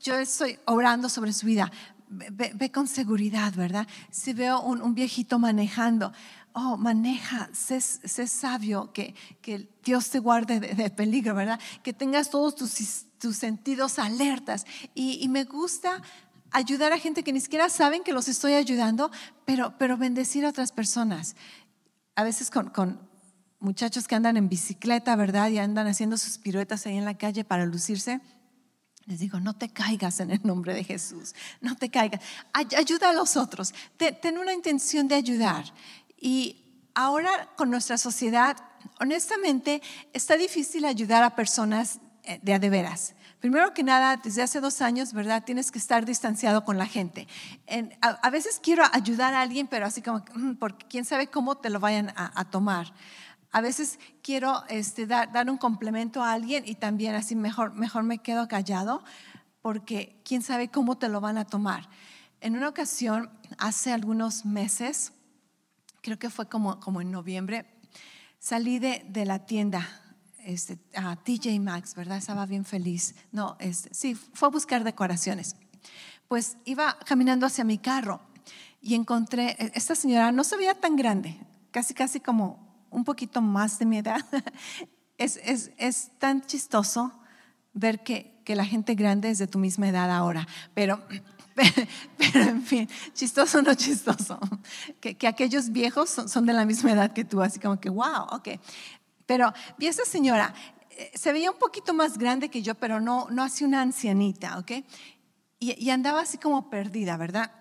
yo 0.00 0.16
estoy 0.16 0.58
orando 0.66 1.08
sobre 1.08 1.32
su 1.32 1.46
vida. 1.46 1.70
Ve, 2.08 2.72
con 2.72 2.88
seguridad, 2.88 3.54
¿verdad? 3.54 3.86
Si 4.10 4.32
veo 4.32 4.60
un, 4.60 4.94
viejito 4.94 5.38
manejando, 5.38 6.12
oh, 6.52 6.76
maneja, 6.76 7.48
sé, 7.52 7.80
sabio, 8.26 8.92
que, 8.92 9.14
que, 9.40 9.68
Dios 9.84 10.10
te 10.10 10.18
guarde 10.18 10.58
de, 10.58 10.90
peligro, 10.90 11.36
¿verdad? 11.36 11.60
Que 11.84 11.92
tengas 11.92 12.28
todos 12.28 12.56
tus, 12.56 13.04
tus 13.20 13.36
sentidos 13.36 14.00
alertas. 14.00 14.66
Y 14.92 15.28
me 15.28 15.44
gusta 15.44 16.02
ayudar 16.50 16.92
a 16.92 16.98
gente 16.98 17.22
que 17.22 17.32
ni 17.32 17.40
siquiera 17.40 17.68
saben 17.68 18.02
que 18.02 18.12
los 18.12 18.28
estoy 18.28 18.54
ayudando, 18.54 19.10
pero, 19.44 19.74
pero 19.78 19.96
bendecir 19.96 20.44
a 20.44 20.50
otras 20.50 20.72
personas. 20.72 21.36
A 22.14 22.24
veces 22.24 22.50
con, 22.50 22.70
con 22.70 23.08
muchachos 23.60 24.08
que 24.08 24.14
andan 24.14 24.36
en 24.36 24.48
bicicleta, 24.48 25.14
¿verdad? 25.16 25.50
Y 25.50 25.58
andan 25.58 25.86
haciendo 25.86 26.16
sus 26.16 26.38
piruetas 26.38 26.86
ahí 26.86 26.96
en 26.96 27.04
la 27.04 27.16
calle 27.16 27.44
para 27.44 27.66
lucirse. 27.66 28.20
Les 29.06 29.18
digo, 29.18 29.40
no 29.40 29.54
te 29.54 29.68
caigas 29.68 30.20
en 30.20 30.30
el 30.30 30.40
nombre 30.44 30.74
de 30.74 30.84
Jesús, 30.84 31.34
no 31.60 31.74
te 31.76 31.90
caigas. 31.90 32.20
ayuda 32.52 33.10
a 33.10 33.12
los 33.12 33.36
otros, 33.36 33.74
ten 33.96 34.38
una 34.38 34.52
intención 34.52 35.08
de 35.08 35.16
ayudar. 35.16 35.64
Y 36.16 36.86
ahora 36.94 37.48
con 37.56 37.70
nuestra 37.70 37.98
sociedad, 37.98 38.56
honestamente, 39.00 39.82
está 40.12 40.36
difícil 40.36 40.84
ayudar 40.84 41.22
a 41.22 41.34
personas 41.34 41.98
eh, 42.24 42.38
de 42.42 42.54
a 42.54 42.58
de 42.58 42.70
veras. 42.70 43.14
Primero 43.40 43.72
que 43.72 43.82
nada, 43.82 44.18
desde 44.18 44.42
hace 44.42 44.60
dos 44.60 44.82
años, 44.82 45.14
¿verdad? 45.14 45.44
Tienes 45.44 45.72
que 45.72 45.78
estar 45.78 46.04
distanciado 46.04 46.62
con 46.62 46.76
la 46.76 46.84
gente. 46.84 47.26
a, 48.02 48.30
veces 48.30 48.60
quiero 48.62 48.84
ayudar 48.92 49.32
a 49.32 49.40
alguien, 49.40 49.66
pero 49.66 49.86
así 49.86 50.02
como, 50.02 50.22
mm, 50.34 50.56
porque 50.56 50.86
quién 50.88 51.06
sabe 51.06 51.28
cómo 51.28 51.56
te 51.56 51.70
lo 51.70 51.80
vayan 51.80 52.12
a, 52.16 52.44
tomar. 52.50 52.92
A 53.50 53.62
veces 53.62 53.98
quiero 54.22 54.62
este, 54.68 55.06
dar, 55.06 55.48
un 55.48 55.56
complemento 55.56 56.22
a 56.22 56.32
alguien 56.32 56.64
y 56.66 56.74
también 56.74 57.14
así 57.14 57.34
mejor, 57.34 57.72
mejor 57.72 58.02
me 58.02 58.18
quedo 58.18 58.46
callado, 58.46 59.02
porque 59.62 60.20
quién 60.22 60.42
sabe 60.42 60.68
cómo 60.68 60.98
te 60.98 61.08
lo 61.08 61.22
van 61.22 61.38
a 61.38 61.46
tomar. 61.46 61.88
En 62.42 62.56
una 62.56 62.68
ocasión, 62.68 63.30
hace 63.56 63.90
algunos 63.90 64.44
meses, 64.44 65.14
creo 66.02 66.18
que 66.18 66.28
fue 66.28 66.46
como, 66.46 66.78
como 66.78 67.00
en 67.00 67.10
noviembre, 67.10 67.64
salí 68.38 68.78
de 68.78 69.24
la 69.24 69.46
tienda 69.46 69.88
este, 70.44 70.76
TJ 70.76 71.60
Maxx, 71.60 71.94
¿verdad? 71.94 72.18
Estaba 72.18 72.46
bien 72.46 72.64
feliz. 72.64 73.14
No, 73.32 73.56
este, 73.60 73.92
sí, 73.92 74.14
fue 74.14 74.48
a 74.48 74.50
buscar 74.50 74.84
decoraciones. 74.84 75.56
Pues 76.28 76.56
iba 76.64 76.98
caminando 77.04 77.46
hacia 77.46 77.64
mi 77.64 77.78
carro 77.78 78.20
y 78.80 78.94
encontré, 78.94 79.56
e, 79.58 79.72
esta 79.74 79.94
señora 79.94 80.32
no 80.32 80.44
se 80.44 80.56
veía 80.56 80.74
tan 80.74 80.96
grande, 80.96 81.38
casi, 81.70 81.94
casi 81.94 82.20
como 82.20 82.86
un 82.90 83.04
poquito 83.04 83.40
más 83.40 83.78
de 83.78 83.86
mi 83.86 83.98
edad. 83.98 84.24
Es, 85.18 85.38
es, 85.44 85.70
es 85.76 86.12
tan 86.18 86.40
chistoso 86.40 87.12
ver 87.74 88.02
que, 88.02 88.40
que, 88.42 88.56
la 88.56 88.64
gente 88.64 88.94
grande 88.94 89.28
es 89.28 89.36
de 89.36 89.46
tu 89.46 89.58
misma 89.58 89.86
edad 89.86 90.10
ahora, 90.10 90.48
pero, 90.72 90.98
pero, 92.16 92.40
en 92.40 92.62
fin, 92.62 92.88
chistoso 93.12 93.58
o 93.58 93.62
no 93.62 93.74
chistoso, 93.74 94.40
que, 94.98 95.18
que 95.18 95.26
aquellos 95.26 95.72
viejos 95.72 96.08
son, 96.08 96.26
son, 96.26 96.46
de 96.46 96.54
la 96.54 96.64
misma 96.64 96.92
edad 96.92 97.12
que 97.12 97.26
tú, 97.26 97.42
así 97.42 97.60
como 97.60 97.78
que, 97.78 97.90
wow, 97.90 98.28
ok. 98.32 98.48
Pero 99.30 99.52
vi 99.78 99.86
esa 99.86 100.04
señora, 100.04 100.52
eh, 100.90 101.12
se 101.14 101.32
veía 101.32 101.52
un 101.52 101.56
poquito 101.56 101.94
más 101.94 102.18
grande 102.18 102.48
que 102.48 102.62
yo, 102.62 102.74
pero 102.74 103.00
no, 103.00 103.28
no 103.30 103.44
así 103.44 103.62
una 103.62 103.80
ancianita, 103.80 104.58
¿ok? 104.58 104.72
Y, 105.60 105.88
andaba 105.90 106.22
así 106.22 106.36
como 106.36 106.68
perdida, 106.68 107.16
¿verdad? 107.16 107.52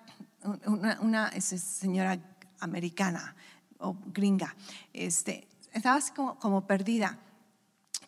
Una, 0.65 1.29
señora 1.39 2.17
americana 2.60 3.36
o 3.77 3.95
gringa, 4.08 4.55
este, 4.93 5.47
estaba 5.71 5.97
así 5.97 6.12
como, 6.12 6.65
perdida. 6.65 7.19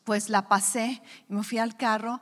Pues 0.05 0.29
la 0.29 0.47
pasé 0.47 0.99
me 1.27 1.43
fui 1.43 1.59
al 1.59 1.77
carro, 1.77 2.19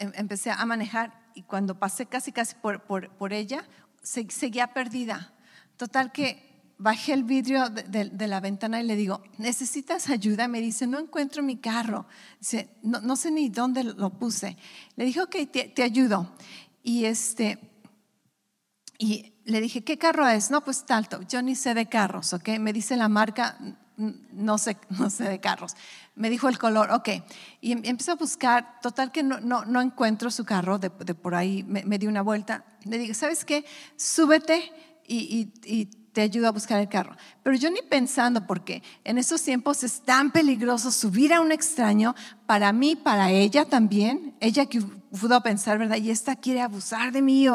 em, 0.00 0.10
empecé 0.16 0.50
a 0.50 0.64
manejar 0.66 1.30
y 1.36 1.42
cuando 1.42 1.78
pasé 1.78 2.06
casi 2.06 2.32
casi 2.32 2.56
por, 2.56 2.82
por 2.82 3.32
ella, 3.32 3.64
seguía 4.02 4.74
perdida. 4.74 5.32
Total 5.76 6.10
que 6.10 6.53
bajé 6.78 7.12
el 7.12 7.24
vidrio 7.24 7.68
de, 7.68 8.28
la 8.28 8.40
ventana 8.40 8.80
y 8.80 8.84
le 8.84 8.96
digo, 8.96 9.22
¿necesitas 9.38 10.08
ayuda? 10.10 10.48
Me 10.48 10.60
dice, 10.60 10.86
no 10.86 10.98
encuentro 10.98 11.42
mi 11.42 11.56
carro. 11.56 12.06
Dice, 12.40 12.70
no, 12.82 13.16
sé 13.16 13.30
ni 13.30 13.48
dónde 13.48 13.84
lo 13.84 14.10
puse. 14.10 14.56
Le 14.96 15.04
dije, 15.04 15.20
ok, 15.20 15.36
te, 15.74 15.82
ayudo. 15.82 16.34
Y, 16.82 17.04
este, 17.04 17.58
y 18.98 19.34
le 19.44 19.60
dije, 19.60 19.84
¿qué 19.84 19.98
carro 19.98 20.26
es? 20.28 20.50
No, 20.50 20.62
pues 20.62 20.84
talto. 20.84 21.22
Yo 21.22 21.42
ni 21.42 21.54
sé 21.54 21.74
de 21.74 21.86
carros, 21.86 22.32
¿ok? 22.32 22.48
Me 22.58 22.72
dice 22.72 22.96
la 22.96 23.08
marca, 23.08 23.56
no 23.96 24.58
sé, 24.58 24.76
no 24.90 25.10
sé 25.10 25.24
de 25.24 25.40
carros. 25.40 25.76
Me 26.16 26.28
dijo 26.28 26.48
el 26.48 26.58
color, 26.58 26.90
ok. 26.90 27.08
Y 27.60 27.72
em, 27.72 27.82
empecé 27.84 28.10
a 28.10 28.16
buscar, 28.16 28.80
total 28.82 29.12
que 29.12 29.22
no, 29.22 29.40
no, 29.40 29.80
encuentro 29.80 30.30
su 30.30 30.44
carro, 30.44 30.78
de, 30.78 30.90
por 30.90 31.34
ahí 31.34 31.62
me, 31.62 31.98
di 31.98 32.06
una 32.06 32.22
vuelta. 32.22 32.64
Le 32.84 32.98
dije, 32.98 33.14
¿sabes 33.14 33.44
qué? 33.44 33.64
Súbete 33.96 34.72
y, 35.06 35.52
y 35.64 36.03
te 36.14 36.22
ayudo 36.22 36.48
a 36.48 36.52
buscar 36.52 36.80
el 36.80 36.88
carro. 36.88 37.16
Pero 37.42 37.56
yo 37.56 37.70
ni 37.70 37.82
pensando, 37.82 38.46
porque 38.46 38.82
en 39.02 39.18
esos 39.18 39.42
tiempos 39.42 39.82
es 39.82 40.00
tan 40.00 40.30
peligroso 40.30 40.90
subir 40.90 41.34
a 41.34 41.40
un 41.40 41.52
extraño, 41.52 42.14
para 42.46 42.72
mí, 42.72 42.96
para 42.96 43.30
ella 43.30 43.64
también, 43.64 44.34
ella 44.40 44.66
que 44.66 44.80
pudo 44.80 45.42
pensar, 45.42 45.76
¿verdad? 45.76 45.96
Y 45.96 46.10
esta 46.10 46.36
quiere 46.36 46.62
abusar 46.62 47.12
de 47.12 47.20
mí. 47.20 47.46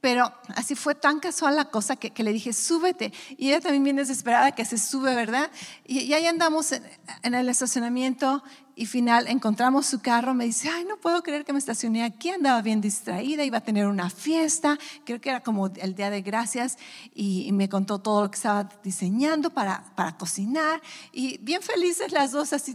pero 0.00 0.32
así 0.54 0.76
fue 0.76 0.94
tan 0.94 1.18
casual 1.18 1.56
la 1.56 1.66
cosa 1.66 1.96
que, 1.96 2.22
le 2.22 2.32
dije, 2.32 2.52
súbete. 2.52 3.12
Y 3.36 3.48
ella 3.48 3.60
también 3.60 3.82
viene 3.82 4.02
desesperada 4.02 4.52
que 4.52 4.64
se 4.64 4.78
sube, 4.78 5.14
¿verdad? 5.16 5.50
Y, 5.84 6.12
ahí 6.12 6.26
andamos 6.26 6.72
en, 6.72 7.34
el 7.34 7.48
estacionamiento 7.48 8.44
y 8.80 8.86
final 8.86 9.28
encontramos 9.28 9.84
su 9.84 10.00
carro, 10.00 10.32
me 10.32 10.46
dice, 10.46 10.70
ay, 10.70 10.86
no 10.86 10.96
puedo 10.96 11.22
creer 11.22 11.44
que 11.44 11.52
me 11.52 11.58
estacioné 11.58 12.02
aquí, 12.02 12.30
andaba 12.30 12.62
bien 12.62 12.80
distraída, 12.80 13.44
iba 13.44 13.58
a 13.58 13.60
tener 13.60 13.86
una 13.86 14.08
fiesta, 14.08 14.78
creo 15.04 15.20
que 15.20 15.28
era 15.28 15.42
como 15.42 15.66
el 15.66 15.94
Día 15.94 16.08
de 16.08 16.22
Gracias, 16.22 16.78
y, 17.14 17.52
me 17.52 17.68
contó 17.68 17.98
todo 17.98 18.22
lo 18.22 18.30
que 18.30 18.36
estaba 18.36 18.70
diseñando 18.82 19.50
para, 19.50 19.84
para 19.96 20.16
cocinar, 20.16 20.80
y 21.12 21.36
bien 21.42 21.60
felices 21.60 22.10
las 22.10 22.32
dos 22.32 22.54
así, 22.54 22.74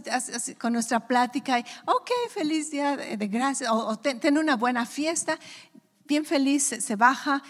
con 0.54 0.74
nuestra 0.74 1.08
plática, 1.08 1.58
y, 1.58 1.64
ok, 1.86 2.08
feliz 2.30 2.70
Día 2.70 2.96
de, 2.96 3.26
Gracias, 3.26 3.68
o, 3.68 3.98
ten, 3.98 4.38
una 4.38 4.54
buena 4.54 4.86
fiesta, 4.86 5.40
bien 6.06 6.24
feliz, 6.24 6.62
se 6.62 6.94
baja, 6.94 7.42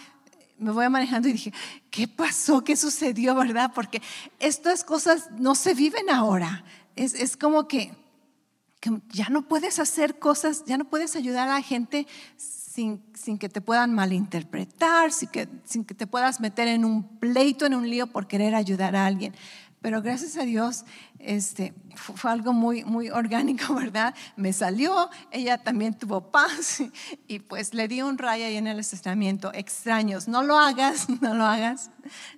me 0.57 0.71
voy 0.71 0.89
manejando 0.89 1.27
y 1.27 1.33
dije, 1.33 1.53
¿qué 1.91 2.07
pasó? 2.07 2.63
¿Qué 2.63 2.75
sucedió? 2.75 3.35
¿Verdad? 3.35 3.71
Porque 3.75 4.01
estas 4.39 4.83
cosas 4.83 5.29
no 5.37 5.53
se 5.53 5.75
viven 5.75 6.09
ahora. 6.09 6.63
Es, 6.95 7.13
es 7.13 7.37
como 7.37 7.67
que, 7.67 7.93
que, 8.79 9.01
ya 9.09 9.29
no 9.29 9.47
puedes 9.47 9.79
hacer 9.79 10.19
cosas, 10.19 10.63
ya 10.65 10.77
no 10.77 10.85
puedes 10.85 11.15
ayudar 11.15 11.47
a 11.47 11.53
la 11.53 11.61
gente 11.61 12.07
sin, 12.35 13.03
sin 13.13 13.37
que 13.37 13.49
te 13.49 13.61
puedan 13.61 13.93
malinterpretar, 13.93 15.11
sin 15.11 15.29
que, 15.29 15.47
sin 15.65 15.83
que 15.83 15.95
te 15.95 16.07
puedas 16.07 16.39
meter 16.39 16.67
en 16.67 16.85
un 16.85 17.19
pleito, 17.19 17.65
en 17.65 17.73
un 17.73 17.89
lío 17.89 18.07
por 18.07 18.27
querer 18.27 18.55
ayudar 18.55 18.95
a 18.95 19.05
alguien. 19.05 19.33
Pero 19.81 20.01
gracias 20.01 20.37
a 20.37 20.43
Dios, 20.43 20.85
este, 21.19 21.73
fue 21.95 22.31
algo 22.31 22.51
muy, 22.51 22.83
muy 22.83 23.09
orgánico, 23.09 23.73
¿verdad? 23.75 24.15
Me 24.35 24.51
salió, 24.51 25.09
ella 25.31 25.59
también 25.59 25.93
tuvo 25.93 26.31
paz 26.31 26.81
y 27.27 27.39
pues 27.39 27.73
le 27.73 27.87
di 27.87 28.01
un 28.01 28.17
rayo 28.17 28.45
ahí 28.45 28.55
en 28.55 28.67
el 28.67 28.79
estacionamiento. 28.79 29.51
Extraños, 29.53 30.27
no 30.27 30.41
lo 30.43 30.57
hagas, 30.57 31.07
no 31.21 31.35
lo 31.35 31.45
hagas, 31.45 31.91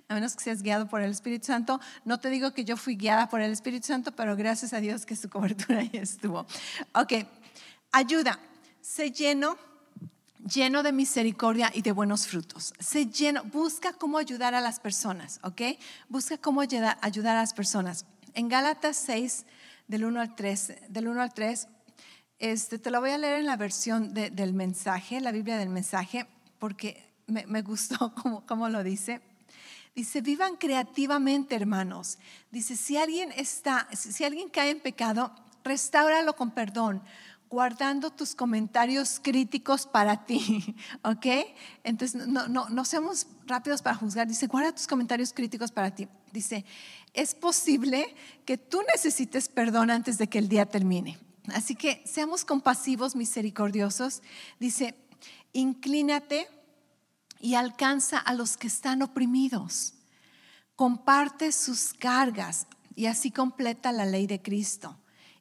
a 0.08 0.14
menos 0.14 0.36
que 0.36 0.44
seas 0.44 0.62
guiado 0.62 0.86
por 0.86 1.00
el 1.00 1.10
Espíritu 1.10 1.46
Santo. 1.46 1.80
No 2.04 2.20
te 2.20 2.28
digo 2.28 2.52
que 2.52 2.64
yo 2.64 2.76
fui 2.76 2.96
guiada 2.96 3.28
por 3.28 3.40
el 3.40 3.52
Espíritu 3.52 3.86
Santo, 3.86 4.12
pero 4.12 4.36
gracias 4.36 4.72
a 4.74 4.80
Dios 4.80 5.06
que 5.06 5.16
su 5.16 5.30
cobertura 5.30 5.80
ahí 5.80 5.90
estuvo. 5.94 6.46
Ok, 6.94 7.26
ayuda, 7.92 8.38
se 8.82 9.10
llenó 9.10 9.56
lleno 10.44 10.82
de 10.82 10.92
misericordia 10.92 11.70
y 11.74 11.82
de 11.82 11.92
buenos 11.92 12.26
frutos. 12.26 12.72
Se 12.78 13.06
lleno, 13.06 13.44
busca 13.44 13.92
cómo 13.92 14.18
ayudar 14.18 14.54
a 14.54 14.60
las 14.60 14.80
personas, 14.80 15.40
¿ok? 15.42 15.62
Busca 16.08 16.38
cómo 16.38 16.60
ayudar, 16.60 16.98
a 17.02 17.34
las 17.34 17.54
personas. 17.54 18.06
En 18.34 18.48
Gálatas 18.48 18.96
6, 18.96 19.46
del 19.88 20.04
1 20.04 20.20
al 20.20 20.34
3, 20.34 20.74
del 20.88 21.08
1 21.08 21.22
al 21.22 21.34
3 21.34 21.68
este, 22.40 22.78
te 22.78 22.90
lo 22.90 23.00
voy 23.00 23.10
a 23.10 23.18
leer 23.18 23.40
en 23.40 23.46
la 23.46 23.56
versión 23.56 24.14
del 24.14 24.54
mensaje, 24.54 25.20
la 25.20 25.30
Biblia 25.30 25.58
del 25.58 25.68
mensaje, 25.68 26.26
porque 26.58 27.04
me, 27.26 27.60
gustó 27.60 28.14
cómo, 28.22 28.46
cómo 28.46 28.68
lo 28.70 28.82
dice. 28.82 29.20
Dice, 29.94 30.22
vivan 30.22 30.56
creativamente, 30.56 31.54
hermanos. 31.54 32.18
Dice, 32.50 32.76
si 32.76 32.96
alguien 32.96 33.30
está, 33.36 33.88
si 33.92 34.24
alguien 34.24 34.48
cae 34.48 34.70
en 34.70 34.80
pecado, 34.80 35.34
restáuralo 35.64 36.34
con 36.34 36.52
perdón 36.52 37.02
guardando 37.50 38.10
tus 38.10 38.36
comentarios 38.36 39.18
críticos 39.20 39.84
para 39.84 40.24
ti, 40.24 40.76
¿ok? 41.02 41.26
Entonces, 41.82 42.26
no, 42.26 42.46
no, 42.46 42.68
no 42.68 42.84
seamos 42.84 43.26
rápidos 43.46 43.82
para 43.82 43.96
juzgar. 43.96 44.28
Dice, 44.28 44.46
guarda 44.46 44.72
tus 44.72 44.86
comentarios 44.86 45.32
críticos 45.32 45.72
para 45.72 45.92
ti. 45.92 46.08
Dice, 46.32 46.64
es 47.12 47.34
posible 47.34 48.14
que 48.44 48.56
tú 48.56 48.80
necesites 48.94 49.48
perdón 49.48 49.90
antes 49.90 50.16
de 50.16 50.28
que 50.28 50.38
el 50.38 50.48
día 50.48 50.64
termine. 50.66 51.18
Así 51.52 51.74
que 51.74 52.02
seamos 52.06 52.44
compasivos, 52.44 53.16
misericordiosos. 53.16 54.22
Dice, 54.60 54.94
inclínate 55.52 56.48
y 57.40 57.54
alcanza 57.54 58.18
a 58.18 58.32
los 58.32 58.56
que 58.56 58.68
están 58.68 59.02
oprimidos. 59.02 59.94
Comparte 60.76 61.50
sus 61.50 61.94
cargas 61.94 62.68
y 62.94 63.06
así 63.06 63.32
completa 63.32 63.90
la 63.90 64.06
ley 64.06 64.28
de 64.28 64.40
Cristo. 64.40 64.99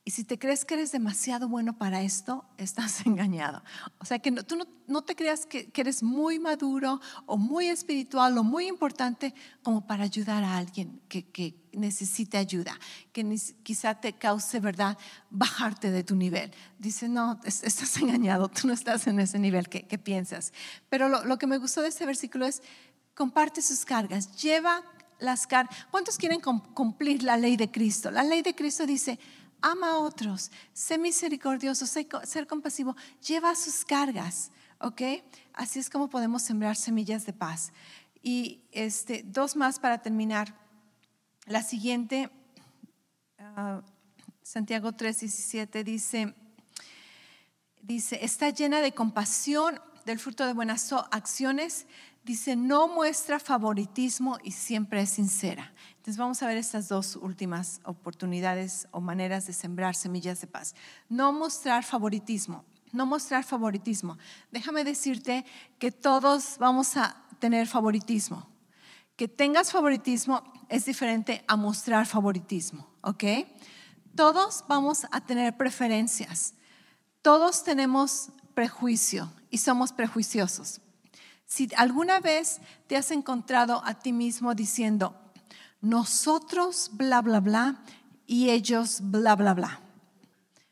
Y 0.10 0.12
si 0.12 0.24
te 0.24 0.40
crees 0.40 0.66
que 0.66 0.74
eres 0.74 0.92
demasiado 0.92 1.48
bueno 1.48 1.78
para 1.78 2.02
esto, 2.02 2.44
estás 2.58 3.02
engañado. 3.06 3.62
O 4.00 4.06
sea, 4.06 4.18
que 4.18 4.32
tú 4.32 4.58
no, 4.88 5.04
te 5.04 5.16
creas 5.16 5.46
que, 5.46 5.72
eres 5.76 6.02
muy 6.02 6.40
maduro 6.40 7.00
o 7.28 7.38
muy 7.38 7.68
espiritual 7.68 8.36
o 8.40 8.44
muy 8.44 8.66
importante 8.66 9.36
como 9.62 9.86
para 9.86 10.06
ayudar 10.06 10.44
a 10.44 10.58
alguien 10.58 11.00
que, 11.10 11.56
necesite 11.74 12.40
ayuda, 12.40 12.74
que 13.14 13.24
quizá 13.62 14.02
te 14.02 14.14
cause, 14.14 14.60
¿verdad?, 14.60 14.98
bajarte 15.30 15.92
de 15.92 16.04
tu 16.04 16.16
nivel. 16.16 16.52
Dice, 16.80 17.08
no, 17.08 17.40
estás 17.44 17.96
engañado, 18.02 18.50
tú 18.50 18.66
no 18.66 18.74
estás 18.74 19.06
en 19.06 19.20
ese 19.20 19.38
nivel 19.38 19.70
que, 19.70 20.00
piensas. 20.00 20.54
Pero 20.90 21.08
lo, 21.08 21.24
lo 21.24 21.38
que 21.38 21.46
me 21.46 21.60
gustó 21.60 21.84
de 21.84 21.90
este 21.90 22.08
versículo 22.08 22.48
es, 22.48 22.64
comparte 23.14 23.62
sus 23.62 23.86
cargas, 23.86 24.32
lleva 24.42 24.84
las 25.20 25.46
cargas. 25.46 25.86
¿Cuántos 25.92 26.18
quieren 26.18 26.42
cumplir 26.42 27.22
la 27.22 27.38
ley 27.38 27.58
de 27.58 27.70
Cristo? 27.70 28.10
La 28.10 28.24
ley 28.24 28.42
de 28.42 28.56
Cristo 28.56 28.88
dice, 28.88 29.20
ama 29.62 29.92
a 29.92 30.00
otros, 30.00 30.52
sé 30.74 30.98
misericordioso, 30.98 31.86
sé, 31.86 32.08
ser 32.24 32.48
compasivo, 32.48 32.96
lleva 33.26 33.56
sus 33.56 33.86
cargas, 33.86 34.52
¿ok? 34.80 35.02
Así 35.54 35.80
es 35.80 35.90
como 35.90 36.10
podemos 36.10 36.42
sembrar 36.42 36.76
semillas 36.76 37.26
de 37.26 37.34
paz. 37.34 37.72
Y 38.22 38.62
este, 38.72 39.24
dos 39.26 39.56
más 39.56 39.80
para 39.80 40.02
terminar. 40.02 40.56
La 41.46 41.64
siguiente, 41.64 42.30
uh, 43.40 43.82
Santiago 44.42 44.92
3:17 44.92 45.84
dice, 45.84 46.36
dice, 47.82 48.24
está 48.24 48.50
llena 48.50 48.82
de 48.82 48.94
compasión, 48.94 49.80
del 50.06 50.20
fruto 50.20 50.46
de 50.46 50.54
buenas 50.54 50.92
acciones, 51.12 51.86
dice, 52.24 52.56
no 52.56 52.88
muestra 52.88 53.40
favoritismo 53.40 54.38
y 54.44 54.52
siempre 54.52 55.02
es 55.02 55.12
sincera. 55.12 55.74
Entonces 56.10 56.22
vamos 56.22 56.42
a 56.42 56.48
ver 56.48 56.58
estas 56.58 56.88
dos 56.88 57.16
últimas 57.18 57.82
oportunidades 57.84 58.88
o 58.90 59.00
maneras 59.00 59.46
de 59.46 59.54
sembrar 59.54 59.94
semillas 59.94 60.42
de 60.42 60.48
paz. 60.48 60.74
No 61.08 61.32
mostrar 61.32 61.84
favoritismo, 61.84 62.66
no 62.92 63.06
mostrar 63.06 63.44
favoritismo. 63.44 64.18
Déjame 64.52 64.84
decirte 64.84 65.46
que 65.78 65.92
todos 65.92 66.58
vamos 66.58 66.98
a 66.98 67.16
tener 67.38 67.68
favoritismo. 67.68 68.50
Que 69.18 69.28
tengas 69.28 69.72
favoritismo 69.72 70.42
es 70.68 70.86
diferente 70.86 71.44
a 71.48 71.56
mostrar 71.56 72.08
favoritismo, 72.08 72.90
¿ok? 73.02 73.46
Todos 74.16 74.66
vamos 74.68 75.06
a 75.12 75.22
tener 75.22 75.58
preferencias. 75.58 76.56
Todos 77.22 77.64
tenemos 77.64 78.30
prejuicio 78.56 79.32
y 79.52 79.60
somos 79.60 79.94
prejuiciosos. 79.94 80.82
Si 81.46 81.70
alguna 81.78 82.20
vez 82.20 82.62
te 82.88 82.98
has 82.98 83.12
encontrado 83.12 83.84
a 83.86 83.94
ti 83.94 84.12
mismo 84.12 84.56
diciendo, 84.56 85.16
nosotros 85.82 86.92
bla, 86.94 87.22
bla, 87.22 87.40
bla, 87.40 87.84
y 88.26 88.50
ellos 88.50 89.00
bla, 89.02 89.36
bla, 89.36 89.54
bla. 89.54 89.80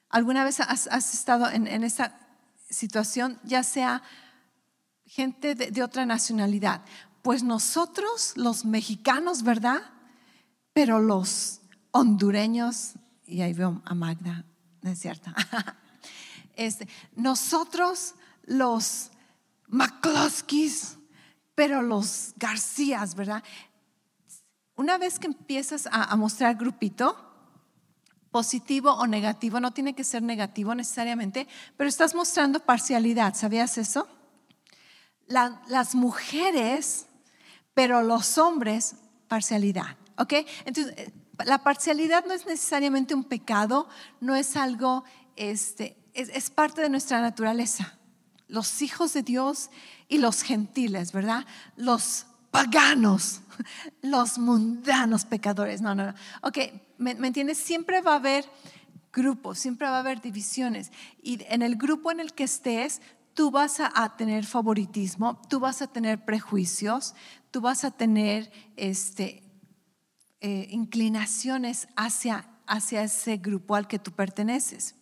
¿Alguna 0.09 0.43
vez 0.43 0.59
has, 0.59 1.13
estado 1.13 1.49
en, 1.49 1.83
esa 1.83 2.13
situación, 2.69 3.39
ya 3.43 3.63
sea 3.63 4.03
gente 5.05 5.55
de, 5.55 5.83
otra 5.83 6.05
nacionalidad? 6.05 6.81
Pues 7.23 7.43
nosotros, 7.43 8.33
los 8.35 8.63
mexicanos, 8.63 9.43
¿verdad? 9.43 9.81
Pero 10.73 10.99
los 10.99 11.61
hondureños, 11.91 12.93
y 13.25 13.41
ahí 13.41 13.53
veo 13.53 13.81
a 13.85 13.95
Magda, 13.95 14.45
¿no 14.81 14.91
es 14.91 14.99
cierto? 14.99 15.31
Este, 16.55 16.87
nosotros, 17.15 18.15
los 18.41 19.11
McCloskeys, 19.67 20.97
pero 21.53 21.83
los 21.83 22.33
Garcías, 22.37 23.13
¿verdad? 23.13 23.43
Una 24.77 24.99
vez 24.99 25.17
que 25.17 25.25
empiezas 25.25 25.89
a, 25.91 26.15
mostrar 26.15 26.55
grupito, 26.55 27.17
positivo 28.29 28.93
o 28.93 29.07
negativo, 29.07 29.59
no 29.59 29.71
tiene 29.71 29.95
que 29.95 30.03
ser 30.03 30.21
negativo 30.21 30.75
necesariamente, 30.75 31.47
pero 31.75 31.89
estás 31.89 32.13
mostrando 32.13 32.59
parcialidad, 32.59 33.33
¿sabías 33.33 33.77
eso? 33.77 34.07
las 35.27 35.93
mujeres, 35.93 37.07
pero 37.73 38.01
los 38.01 38.37
hombres, 38.37 38.95
parcialidad, 39.27 39.97
¿ok? 40.17 40.33
Entonces, 40.63 40.93
eh, 40.95 41.11
la 41.43 41.63
parcialidad 41.63 42.23
no 42.25 42.33
es 42.33 42.45
necesariamente 42.45 43.13
un 43.13 43.25
pecado, 43.25 43.89
no 44.21 44.35
es 44.35 44.55
algo, 44.55 45.03
este, 45.35 45.97
es 46.13 46.49
parte 46.49 46.81
de 46.81 46.89
nuestra 46.89 47.19
naturaleza. 47.19 47.97
Los 48.47 48.81
hijos 48.81 49.11
de 49.11 49.23
Dios 49.23 49.69
y 50.07 50.19
los 50.19 50.43
gentiles, 50.43 51.11
¿verdad? 51.11 51.45
Los 51.75 52.27
paganos, 52.57 53.41
los 54.01 54.39
mundanos 54.39 55.25
pecadores. 55.25 55.79
No, 55.79 55.93
no, 55.93 56.07
no. 56.07 56.13
Ok, 56.41 56.57
¿me, 56.97 57.11
entiendes? 57.11 57.59
Siempre 57.59 58.01
va 58.01 58.13
a 58.13 58.15
haber 58.15 58.49
grupos, 59.13 59.59
siempre 59.59 59.87
va 59.87 59.97
a 59.97 59.99
haber 59.99 60.21
divisiones. 60.21 60.91
Y 61.21 61.39
en 61.49 61.61
el 61.61 61.75
grupo 61.75 62.11
en 62.11 62.19
el 62.19 62.33
que 62.33 62.45
estés, 62.45 62.99
tú 63.35 63.51
vas 63.51 63.79
a, 63.79 64.15
tener 64.17 64.43
favoritismo, 64.43 65.39
tú 65.47 65.59
vas 65.59 65.83
a 65.83 65.87
tener 65.87 66.25
prejuicios, 66.25 67.13
tú 67.51 67.61
vas 67.61 67.83
a 67.83 67.91
tener 67.91 68.51
este, 68.75 69.43
eh, 70.41 70.67
inclinaciones 70.71 71.87
hacia, 71.95 72.49
hacia 72.65 73.03
ese 73.03 73.37
grupo 73.37 73.75
al 73.75 73.87
que 73.87 73.99
tú 73.99 74.11
perteneces. 74.13 74.95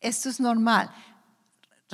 Esto 0.00 0.28
es 0.28 0.38
normal. 0.38 0.90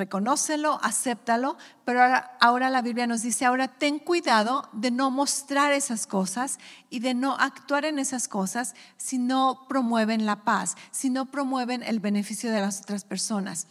Reconócelo, 0.01 0.81
acéptalo, 0.83 1.57
pero 1.85 2.01
ahora, 2.41 2.71
la 2.71 2.83
Biblia 2.83 3.07
nos 3.07 3.23
dice, 3.23 3.45
ahora 3.45 3.69
ten 3.69 3.99
cuidado 3.99 4.69
de 4.73 4.91
no 4.91 5.11
mostrar 5.11 5.73
esas 5.73 6.07
cosas 6.07 6.59
y 6.89 7.01
de 7.01 7.15
no 7.15 7.37
actuar 7.37 7.85
en 7.85 7.99
esas 7.99 8.27
cosas 8.27 8.75
si 8.97 9.19
no 9.19 9.67
promueven 9.69 10.25
la 10.25 10.43
paz, 10.45 10.77
si 10.91 11.11
no 11.11 11.27
promueven 11.31 11.83
el 11.83 12.01
beneficio 12.01 12.51
de 12.51 12.61
las 12.61 12.81
otras 12.81 13.05
personas. 13.05 13.67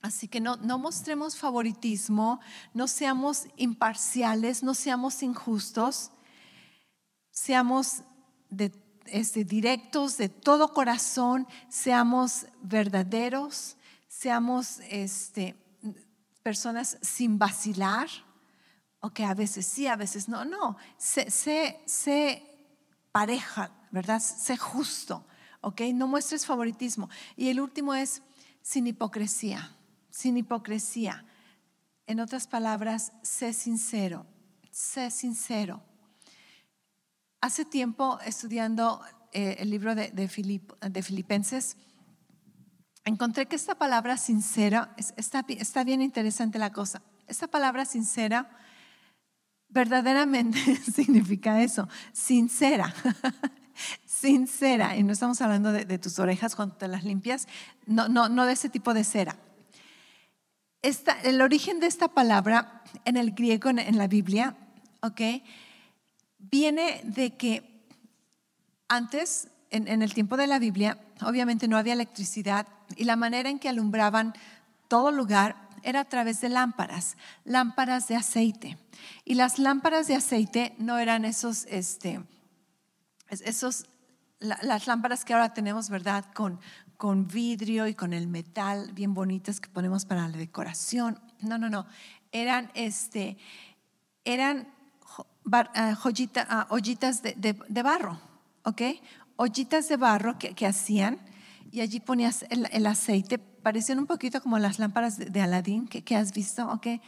Así 0.00 0.26
que 0.26 0.40
no, 0.40 0.56
no 0.56 0.78
mostremos 0.78 1.36
favoritismo, 1.36 2.40
no 2.74 2.88
seamos 2.88 3.46
imparciales, 3.56 4.62
no 4.62 4.74
seamos 4.74 5.22
injustos, 5.22 6.10
seamos 7.30 8.02
este, 9.06 9.44
directos 9.44 10.16
de 10.16 10.28
todo 10.28 10.72
corazón, 10.72 11.46
seamos 11.68 12.46
verdaderos, 12.62 13.76
seamos 14.22 14.78
este, 14.88 15.56
personas 16.44 16.96
sin 17.02 17.40
vacilar, 17.40 18.08
o 19.00 19.10
que 19.10 19.24
a 19.24 19.34
veces 19.34 19.66
sí, 19.66 19.88
a 19.88 19.96
veces 19.96 20.28
no, 20.28 20.44
no, 20.44 20.76
sé, 20.96 21.28
sé, 21.86 22.42
pareja, 23.10 23.72
¿verdad? 23.90 24.20
Sé 24.20 24.56
justo, 24.56 25.26
¿ok? 25.60 25.80
No 25.92 26.06
muestres 26.06 26.46
favoritismo. 26.46 27.10
Y 27.36 27.48
el 27.48 27.60
último 27.60 27.94
es 27.94 28.22
sin 28.60 28.86
hipocresía, 28.86 29.76
sin 30.10 30.36
hipocresía. 30.36 31.24
En 32.06 32.20
otras 32.20 32.46
palabras, 32.46 33.12
sé 33.22 33.52
sincero, 33.52 34.24
sé 34.70 35.10
sincero. 35.10 35.82
Hace 37.40 37.64
tiempo 37.64 38.20
estudiando 38.24 39.02
eh, 39.32 39.56
el 39.58 39.70
libro 39.70 39.96
de, 39.96 40.12
de, 40.12 40.28
de 40.90 41.02
Filipenses, 41.02 41.76
encontré 43.04 43.46
que 43.46 43.56
esta 43.56 43.74
palabra 43.74 44.16
sincera, 44.16 44.94
está, 45.16 45.44
está 45.48 45.84
bien 45.84 46.02
interesante 46.02 46.58
la 46.58 46.72
cosa, 46.72 47.02
esta 47.26 47.48
palabra 47.48 47.84
sincera 47.84 48.48
verdaderamente 49.72 50.58
significa 50.94 51.62
eso, 51.62 51.88
sincera. 52.12 52.94
sincera, 54.04 54.96
y 54.96 55.02
no 55.02 55.12
estamos 55.12 55.40
hablando 55.40 55.72
de, 55.72 55.98
tus 55.98 56.18
orejas 56.18 56.54
cuando 56.54 56.76
te 56.76 56.86
las 56.86 57.04
limpias, 57.04 57.48
no, 57.86 58.08
no, 58.08 58.28
no 58.28 58.46
de 58.46 58.52
ese 58.52 58.68
tipo 58.68 58.94
de 58.94 59.02
cera. 59.02 59.36
El 61.24 61.40
origen 61.40 61.80
de 61.80 61.86
esta 61.86 62.08
palabra 62.08 62.82
en 63.04 63.16
el 63.16 63.32
griego, 63.32 63.70
en, 63.70 63.96
la 63.96 64.08
Biblia, 64.08 64.56
¿ok? 65.00 65.20
Viene 66.38 67.00
de 67.04 67.36
que 67.36 67.86
antes, 68.88 69.48
en 69.70 70.02
el 70.02 70.12
tiempo 70.12 70.36
de 70.36 70.46
la 70.46 70.58
Biblia, 70.58 70.98
obviamente 71.24 71.66
no 71.66 71.78
había 71.78 71.94
electricidad 71.94 72.66
y 72.96 73.04
la 73.04 73.16
manera 73.16 73.50
en 73.50 73.58
que 73.58 73.68
alumbraban 73.68 74.34
todo 74.88 75.10
lugar 75.10 75.56
era 75.82 76.00
a 76.00 76.04
través 76.04 76.40
de 76.40 76.48
lámparas, 76.48 77.16
lámparas 77.44 78.08
de 78.08 78.16
aceite. 78.16 78.78
Y 79.24 79.34
las 79.34 79.58
lámparas 79.58 80.06
de 80.06 80.14
aceite 80.14 80.74
no 80.78 80.98
eran 80.98 81.24
esos, 81.24 81.66
este, 81.66 82.22
esos, 83.28 83.86
las 84.38 84.86
lámparas 84.86 85.24
que 85.24 85.34
ahora 85.34 85.54
tenemos, 85.54 85.88
¿verdad? 85.90 86.24
Con, 86.34 86.60
con 86.96 87.26
vidrio 87.26 87.86
y 87.88 87.94
con 87.94 88.12
el 88.12 88.28
metal 88.28 88.92
bien 88.92 89.14
bonitas 89.14 89.60
que 89.60 89.68
ponemos 89.68 90.04
para 90.04 90.28
la 90.28 90.36
decoración. 90.36 91.18
No, 91.40 91.58
no, 91.58 91.68
no. 91.68 91.86
Eran, 92.30 92.70
este, 92.74 93.36
eran 94.24 94.68
ah, 95.50 95.64
ah, 95.74 96.66
ollitas 96.70 97.22
de, 97.22 97.82
barro, 97.82 98.20
¿ok? 98.64 98.82
Ollitas 99.36 99.88
de 99.88 99.96
barro 99.96 100.38
que, 100.38 100.54
que 100.54 100.66
hacían 100.66 101.18
y 101.72 101.80
allí 101.80 102.00
ponías 102.00 102.44
el, 102.50 102.86
aceite. 102.86 103.38
Parecían 103.38 103.98
un 103.98 104.06
poquito 104.06 104.42
como 104.42 104.58
las 104.58 104.78
lámparas 104.78 105.16
de, 105.16 105.40
Aladín 105.40 105.88
que, 105.88 106.14
has 106.14 106.32
visto, 106.32 106.70
¿ok? 106.70 107.00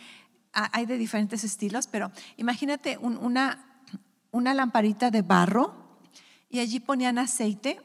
Hay 0.52 0.86
de 0.86 0.96
diferentes 0.96 1.44
estilos, 1.44 1.86
pero 1.86 2.10
imagínate 2.38 2.96
una, 2.96 3.82
una 4.30 4.54
lamparita 4.54 5.10
de 5.10 5.20
barro 5.20 6.00
y 6.48 6.60
allí 6.60 6.80
ponían 6.80 7.18
aceite 7.18 7.78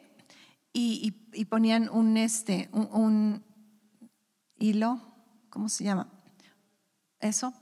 y, 0.72 1.12
ponían 1.50 1.90
un, 1.90 2.16
este, 2.16 2.70
un, 2.72 3.44
hilo, 4.58 5.02
¿cómo 5.50 5.68
se 5.68 5.84
llama? 5.84 6.08
Eso. 7.20 7.54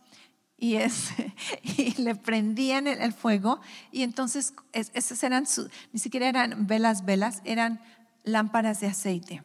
Y, 0.57 0.75
es, 0.75 1.09
y 1.63 1.99
le 2.01 2.13
prendían 2.13 2.85
el, 2.85 3.13
fuego 3.13 3.61
y 3.91 4.03
entonces 4.03 4.53
esas 4.73 5.23
eran, 5.23 5.45
ni 5.91 5.99
siquiera 5.99 6.29
eran 6.29 6.67
velas, 6.67 7.03
velas, 7.03 7.41
eran 7.45 7.81
lámparas 8.27 8.79
de 8.79 8.87
aceite. 8.87 9.43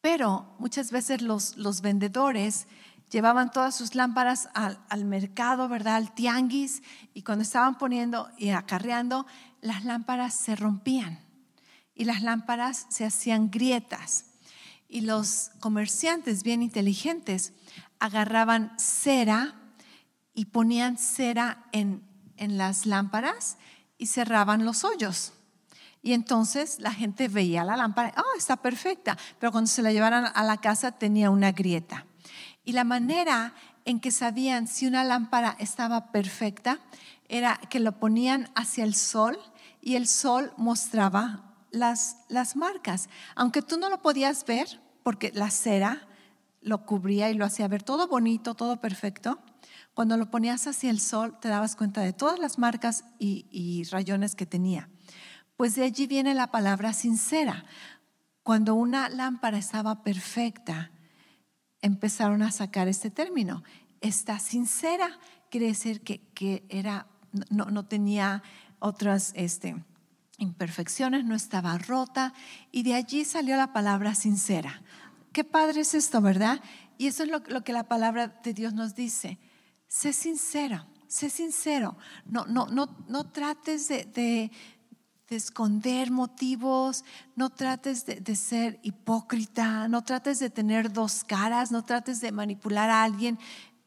Pero 0.00 0.54
muchas 0.58 0.90
veces 0.90 1.22
los, 1.22 1.56
los 1.56 1.80
vendedores 1.82 2.66
llevaban 3.10 3.50
todas 3.50 3.74
sus 3.74 3.94
lámparas 3.94 4.48
al, 4.54 5.04
mercado, 5.04 5.68
¿verdad? 5.68 5.96
Al 5.96 6.14
tianguis, 6.14 6.82
y 7.12 7.22
cuando 7.22 7.42
estaban 7.42 7.76
poniendo 7.76 8.30
y 8.38 8.50
acarreando, 8.50 9.26
las 9.60 9.84
lámparas 9.84 10.34
se 10.34 10.56
rompían 10.56 11.20
y 11.94 12.04
las 12.04 12.22
lámparas 12.22 12.86
se 12.88 13.04
hacían 13.04 13.50
grietas. 13.50 14.26
Y 14.88 15.02
los 15.02 15.50
comerciantes 15.60 16.42
bien 16.42 16.62
inteligentes 16.62 17.52
agarraban 17.98 18.72
cera 18.78 19.54
y 20.32 20.46
ponían 20.46 20.96
cera 20.96 21.66
en, 21.72 22.02
en 22.36 22.56
las 22.56 22.86
lámparas 22.86 23.58
y 23.98 24.06
cerraban 24.06 24.64
los 24.64 24.84
hoyos. 24.84 25.34
Y 26.02 26.14
entonces 26.14 26.78
la 26.78 26.92
gente 26.92 27.28
veía 27.28 27.64
la 27.64 27.76
lámpara, 27.76 28.14
oh, 28.16 28.38
está 28.38 28.56
perfecta, 28.56 29.18
pero 29.38 29.52
cuando 29.52 29.68
se 29.68 29.82
la 29.82 29.92
llevaran 29.92 30.26
a 30.34 30.44
la 30.44 30.56
casa 30.56 30.92
tenía 30.92 31.30
una 31.30 31.52
grieta. 31.52 32.06
Y 32.64 32.72
la 32.72 32.84
manera 32.84 33.54
en 33.84 34.00
que 34.00 34.10
sabían 34.10 34.66
si 34.66 34.86
una 34.86 35.04
lámpara 35.04 35.56
estaba 35.58 36.10
perfecta 36.12 36.78
era 37.28 37.58
que 37.68 37.80
lo 37.80 37.92
ponían 37.92 38.50
hacia 38.54 38.84
el 38.84 38.94
sol 38.94 39.38
y 39.80 39.96
el 39.96 40.06
sol 40.06 40.52
mostraba 40.56 41.54
las, 41.70 42.16
las 42.28 42.56
marcas. 42.56 43.08
Aunque 43.34 43.62
tú 43.62 43.78
no 43.78 43.90
lo 43.90 44.00
podías 44.02 44.44
ver 44.46 44.80
porque 45.02 45.32
la 45.34 45.50
cera 45.50 46.06
lo 46.62 46.84
cubría 46.84 47.30
y 47.30 47.34
lo 47.34 47.44
hacía 47.44 47.68
ver 47.68 47.82
todo 47.82 48.08
bonito, 48.08 48.54
todo 48.54 48.80
perfecto, 48.80 49.38
cuando 49.94 50.16
lo 50.16 50.30
ponías 50.30 50.66
hacia 50.66 50.90
el 50.90 51.00
sol 51.00 51.38
te 51.40 51.48
dabas 51.48 51.76
cuenta 51.76 52.00
de 52.00 52.12
todas 52.12 52.38
las 52.38 52.58
marcas 52.58 53.04
y 53.18 53.84
rayones 53.90 54.34
que 54.34 54.46
tenía. 54.46 54.88
Pues 55.60 55.74
de 55.74 55.84
allí 55.84 56.06
viene 56.06 56.32
la 56.32 56.50
palabra 56.50 56.94
sincera. 56.94 57.66
Cuando 58.42 58.74
una 58.74 59.10
lámpara 59.10 59.58
estaba 59.58 60.02
perfecta, 60.02 60.90
empezaron 61.82 62.40
a 62.40 62.50
sacar 62.50 62.88
este 62.88 63.10
término. 63.10 63.62
Está 64.00 64.38
sincera, 64.38 65.18
quiere 65.50 65.66
decir 65.66 66.00
que, 66.00 66.64
era, 66.70 67.08
no, 67.50 67.84
tenía 67.84 68.42
otras 68.78 69.32
este, 69.36 69.76
imperfecciones, 70.38 71.26
no 71.26 71.34
estaba 71.34 71.76
rota, 71.76 72.32
y 72.72 72.82
de 72.82 72.94
allí 72.94 73.26
salió 73.26 73.54
la 73.58 73.74
palabra 73.74 74.14
sincera. 74.14 74.80
Qué 75.30 75.44
padre 75.44 75.82
es 75.82 75.92
esto, 75.92 76.22
¿verdad? 76.22 76.62
Y 76.96 77.06
eso 77.08 77.24
es 77.24 77.28
lo, 77.28 77.64
que 77.64 77.74
la 77.74 77.86
palabra 77.86 78.28
de 78.42 78.54
Dios 78.54 78.72
nos 78.72 78.94
dice. 78.94 79.38
Sé 79.88 80.14
sincero, 80.14 80.86
sé 81.06 81.28
sincero. 81.28 81.98
No, 82.24 82.46
no, 82.46 82.66
no, 82.68 82.96
no 83.08 83.24
trates 83.30 83.88
de 83.88 84.50
esconder 85.30 86.10
motivos, 86.10 87.04
no 87.36 87.50
trates 87.50 88.04
de, 88.04 88.36
ser 88.36 88.80
hipócrita, 88.82 89.86
no 89.86 90.02
trates 90.02 90.40
de 90.40 90.50
tener 90.50 90.92
dos 90.92 91.22
caras, 91.22 91.70
no 91.70 91.84
trates 91.84 92.20
de 92.20 92.32
manipular 92.32 92.90
a 92.90 93.04
alguien 93.04 93.38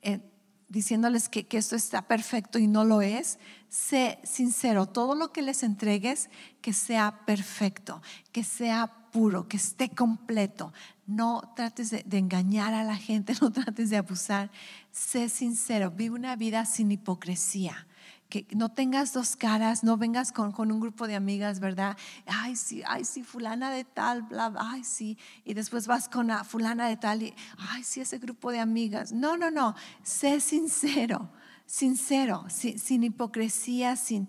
eh, 0.01 0.21
diciéndoles 0.69 1.27
que, 1.27 1.45
esto 1.51 1.75
está 1.75 2.07
perfecto 2.07 2.59
y 2.59 2.67
no 2.67 2.85
lo 2.85 3.01
es. 3.01 3.39
Sé 3.67 4.19
sincero, 4.23 4.85
todo 4.85 5.15
lo 5.15 5.33
que 5.33 5.41
les 5.41 5.63
entregues, 5.63 6.29
que 6.61 6.71
sea 6.71 7.25
perfecto, 7.25 8.01
que 8.31 8.45
sea 8.45 9.09
puro, 9.11 9.49
que 9.49 9.57
esté 9.57 9.89
completo. 9.89 10.71
No 11.05 11.51
trates 11.57 11.89
de, 11.89 12.03
de, 12.03 12.19
engañar 12.19 12.73
a 12.73 12.85
la 12.85 12.95
gente, 12.95 13.35
no 13.41 13.51
trates 13.51 13.89
de 13.89 13.97
abusar. 13.97 14.49
Sé 14.91 15.27
sincero, 15.27 15.91
vive 15.91 16.15
una 16.15 16.37
vida 16.37 16.63
sin 16.63 16.89
hipocresía 16.89 17.85
que 18.33 18.47
no 18.55 18.69
tengas 18.69 19.13
dos 19.13 19.35
caras, 19.35 19.83
no 19.83 19.95
vengas 19.95 20.31
con, 20.31 20.51
con, 20.51 20.71
un 20.71 20.79
grupo 20.79 21.05
de 21.05 21.13
amigas, 21.13 21.59
¿verdad? 21.59 21.95
Ay, 22.25 22.55
sí, 22.55 22.81
ay, 22.87 23.05
sí, 23.05 23.21
fulana 23.21 23.69
de 23.69 23.83
tal, 23.83 24.23
bla, 24.23 24.49
bla, 24.49 24.59
ay, 24.71 24.83
sí. 24.83 25.19
Y 25.45 25.53
después 25.53 25.85
vas 25.85 26.09
con 26.09 26.25
la 26.25 26.43
fulana 26.43 26.87
de 26.87 26.97
tal 26.97 27.21
y, 27.21 27.35
ay, 27.59 27.83
sí, 27.83 28.01
ese 28.01 28.17
grupo 28.17 28.51
de 28.51 28.59
amigas. 28.59 29.11
No, 29.11 29.37
no, 29.37 29.51
no, 29.51 29.75
sé 30.01 30.39
sincero, 30.39 31.29
sincero, 31.67 32.47
sin, 32.49 33.03
hipocresía, 33.03 33.95
sin 33.97 34.27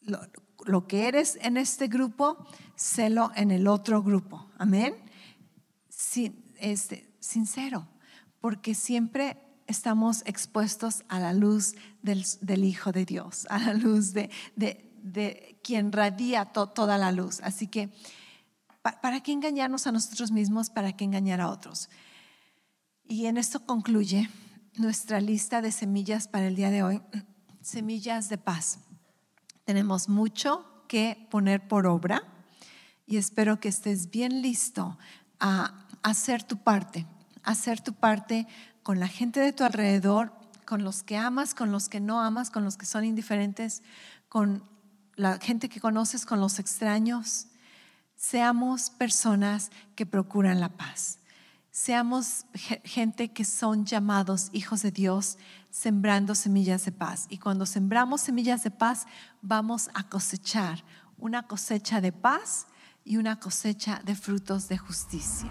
lo, 0.00 0.20
lo, 0.64 0.86
que 0.86 1.06
eres 1.06 1.38
en 1.42 1.58
este 1.58 1.88
grupo, 1.88 2.38
sélo 2.74 3.32
en 3.36 3.50
el 3.50 3.68
otro 3.68 4.02
grupo. 4.02 4.50
Amén. 4.56 4.94
Sin, 5.90 6.42
este, 6.56 7.12
sincero, 7.20 7.86
porque 8.40 8.74
siempre 8.74 9.43
estamos 9.66 10.22
expuestos 10.26 11.04
a 11.08 11.20
la 11.20 11.32
luz 11.32 11.74
del, 12.02 12.64
Hijo 12.64 12.92
de 12.92 13.04
Dios, 13.04 13.46
a 13.50 13.58
la 13.58 13.74
luz 13.74 14.12
de, 14.12 14.30
quien 15.62 15.92
radia 15.92 16.46
toda 16.46 16.98
la 16.98 17.12
luz. 17.12 17.40
Así 17.42 17.66
que, 17.66 17.90
¿para 18.82 19.22
qué 19.22 19.32
engañarnos 19.32 19.86
a 19.86 19.92
nosotros 19.92 20.30
mismos? 20.30 20.70
¿Para 20.70 20.92
qué 20.92 21.04
engañar 21.04 21.40
a 21.40 21.48
otros? 21.48 21.88
Y 23.06 23.26
en 23.26 23.36
esto 23.36 23.64
concluye 23.64 24.28
nuestra 24.76 25.20
lista 25.20 25.62
de 25.62 25.72
semillas 25.72 26.28
para 26.28 26.46
el 26.46 26.56
día 26.56 26.70
de 26.70 26.82
hoy, 26.82 27.02
semillas 27.60 28.28
de 28.28 28.38
paz. 28.38 28.78
Tenemos 29.64 30.08
mucho 30.08 30.66
que 30.88 31.26
poner 31.30 31.66
por 31.66 31.86
obra 31.86 32.22
y 33.06 33.16
espero 33.16 33.60
que 33.60 33.68
estés 33.68 34.10
bien 34.10 34.42
listo 34.42 34.98
a 35.40 35.86
hacer 36.02 36.42
tu 36.42 36.58
parte, 36.58 37.06
hacer 37.42 37.80
tu 37.80 37.92
parte 37.94 38.46
con 38.84 39.00
la 39.00 39.08
gente 39.08 39.40
de 39.40 39.52
tu 39.52 39.64
alrededor, 39.64 40.30
con 40.64 40.84
los 40.84 41.02
que 41.02 41.16
amas, 41.16 41.54
con 41.54 41.72
los 41.72 41.88
que 41.88 42.00
no 42.00 42.20
amas, 42.20 42.50
con 42.50 42.64
los 42.64 42.76
que 42.76 42.86
son 42.86 43.04
indiferentes, 43.04 43.82
con 44.28 44.62
la 45.16 45.38
gente 45.38 45.68
que 45.68 45.80
conoces, 45.80 46.26
con 46.26 46.38
los 46.38 46.58
extraños. 46.58 47.46
Seamos 48.14 48.90
personas 48.90 49.70
que 49.96 50.06
procuran 50.06 50.60
la 50.60 50.68
paz. 50.68 51.18
Seamos 51.70 52.44
gente 52.84 53.32
que 53.32 53.44
son 53.44 53.86
llamados 53.86 54.50
hijos 54.52 54.82
de 54.82 54.92
Dios, 54.92 55.38
sembrando 55.70 56.34
semillas 56.34 56.84
de 56.84 56.92
paz. 56.92 57.26
Y 57.30 57.38
cuando 57.38 57.64
sembramos 57.66 58.20
semillas 58.20 58.62
de 58.64 58.70
paz, 58.70 59.06
vamos 59.40 59.88
a 59.94 60.08
cosechar 60.08 60.84
una 61.16 61.46
cosecha 61.46 62.02
de 62.02 62.12
paz 62.12 62.66
y 63.02 63.16
una 63.16 63.40
cosecha 63.40 64.02
de 64.04 64.14
frutos 64.14 64.68
de 64.68 64.76
justicia. 64.76 65.50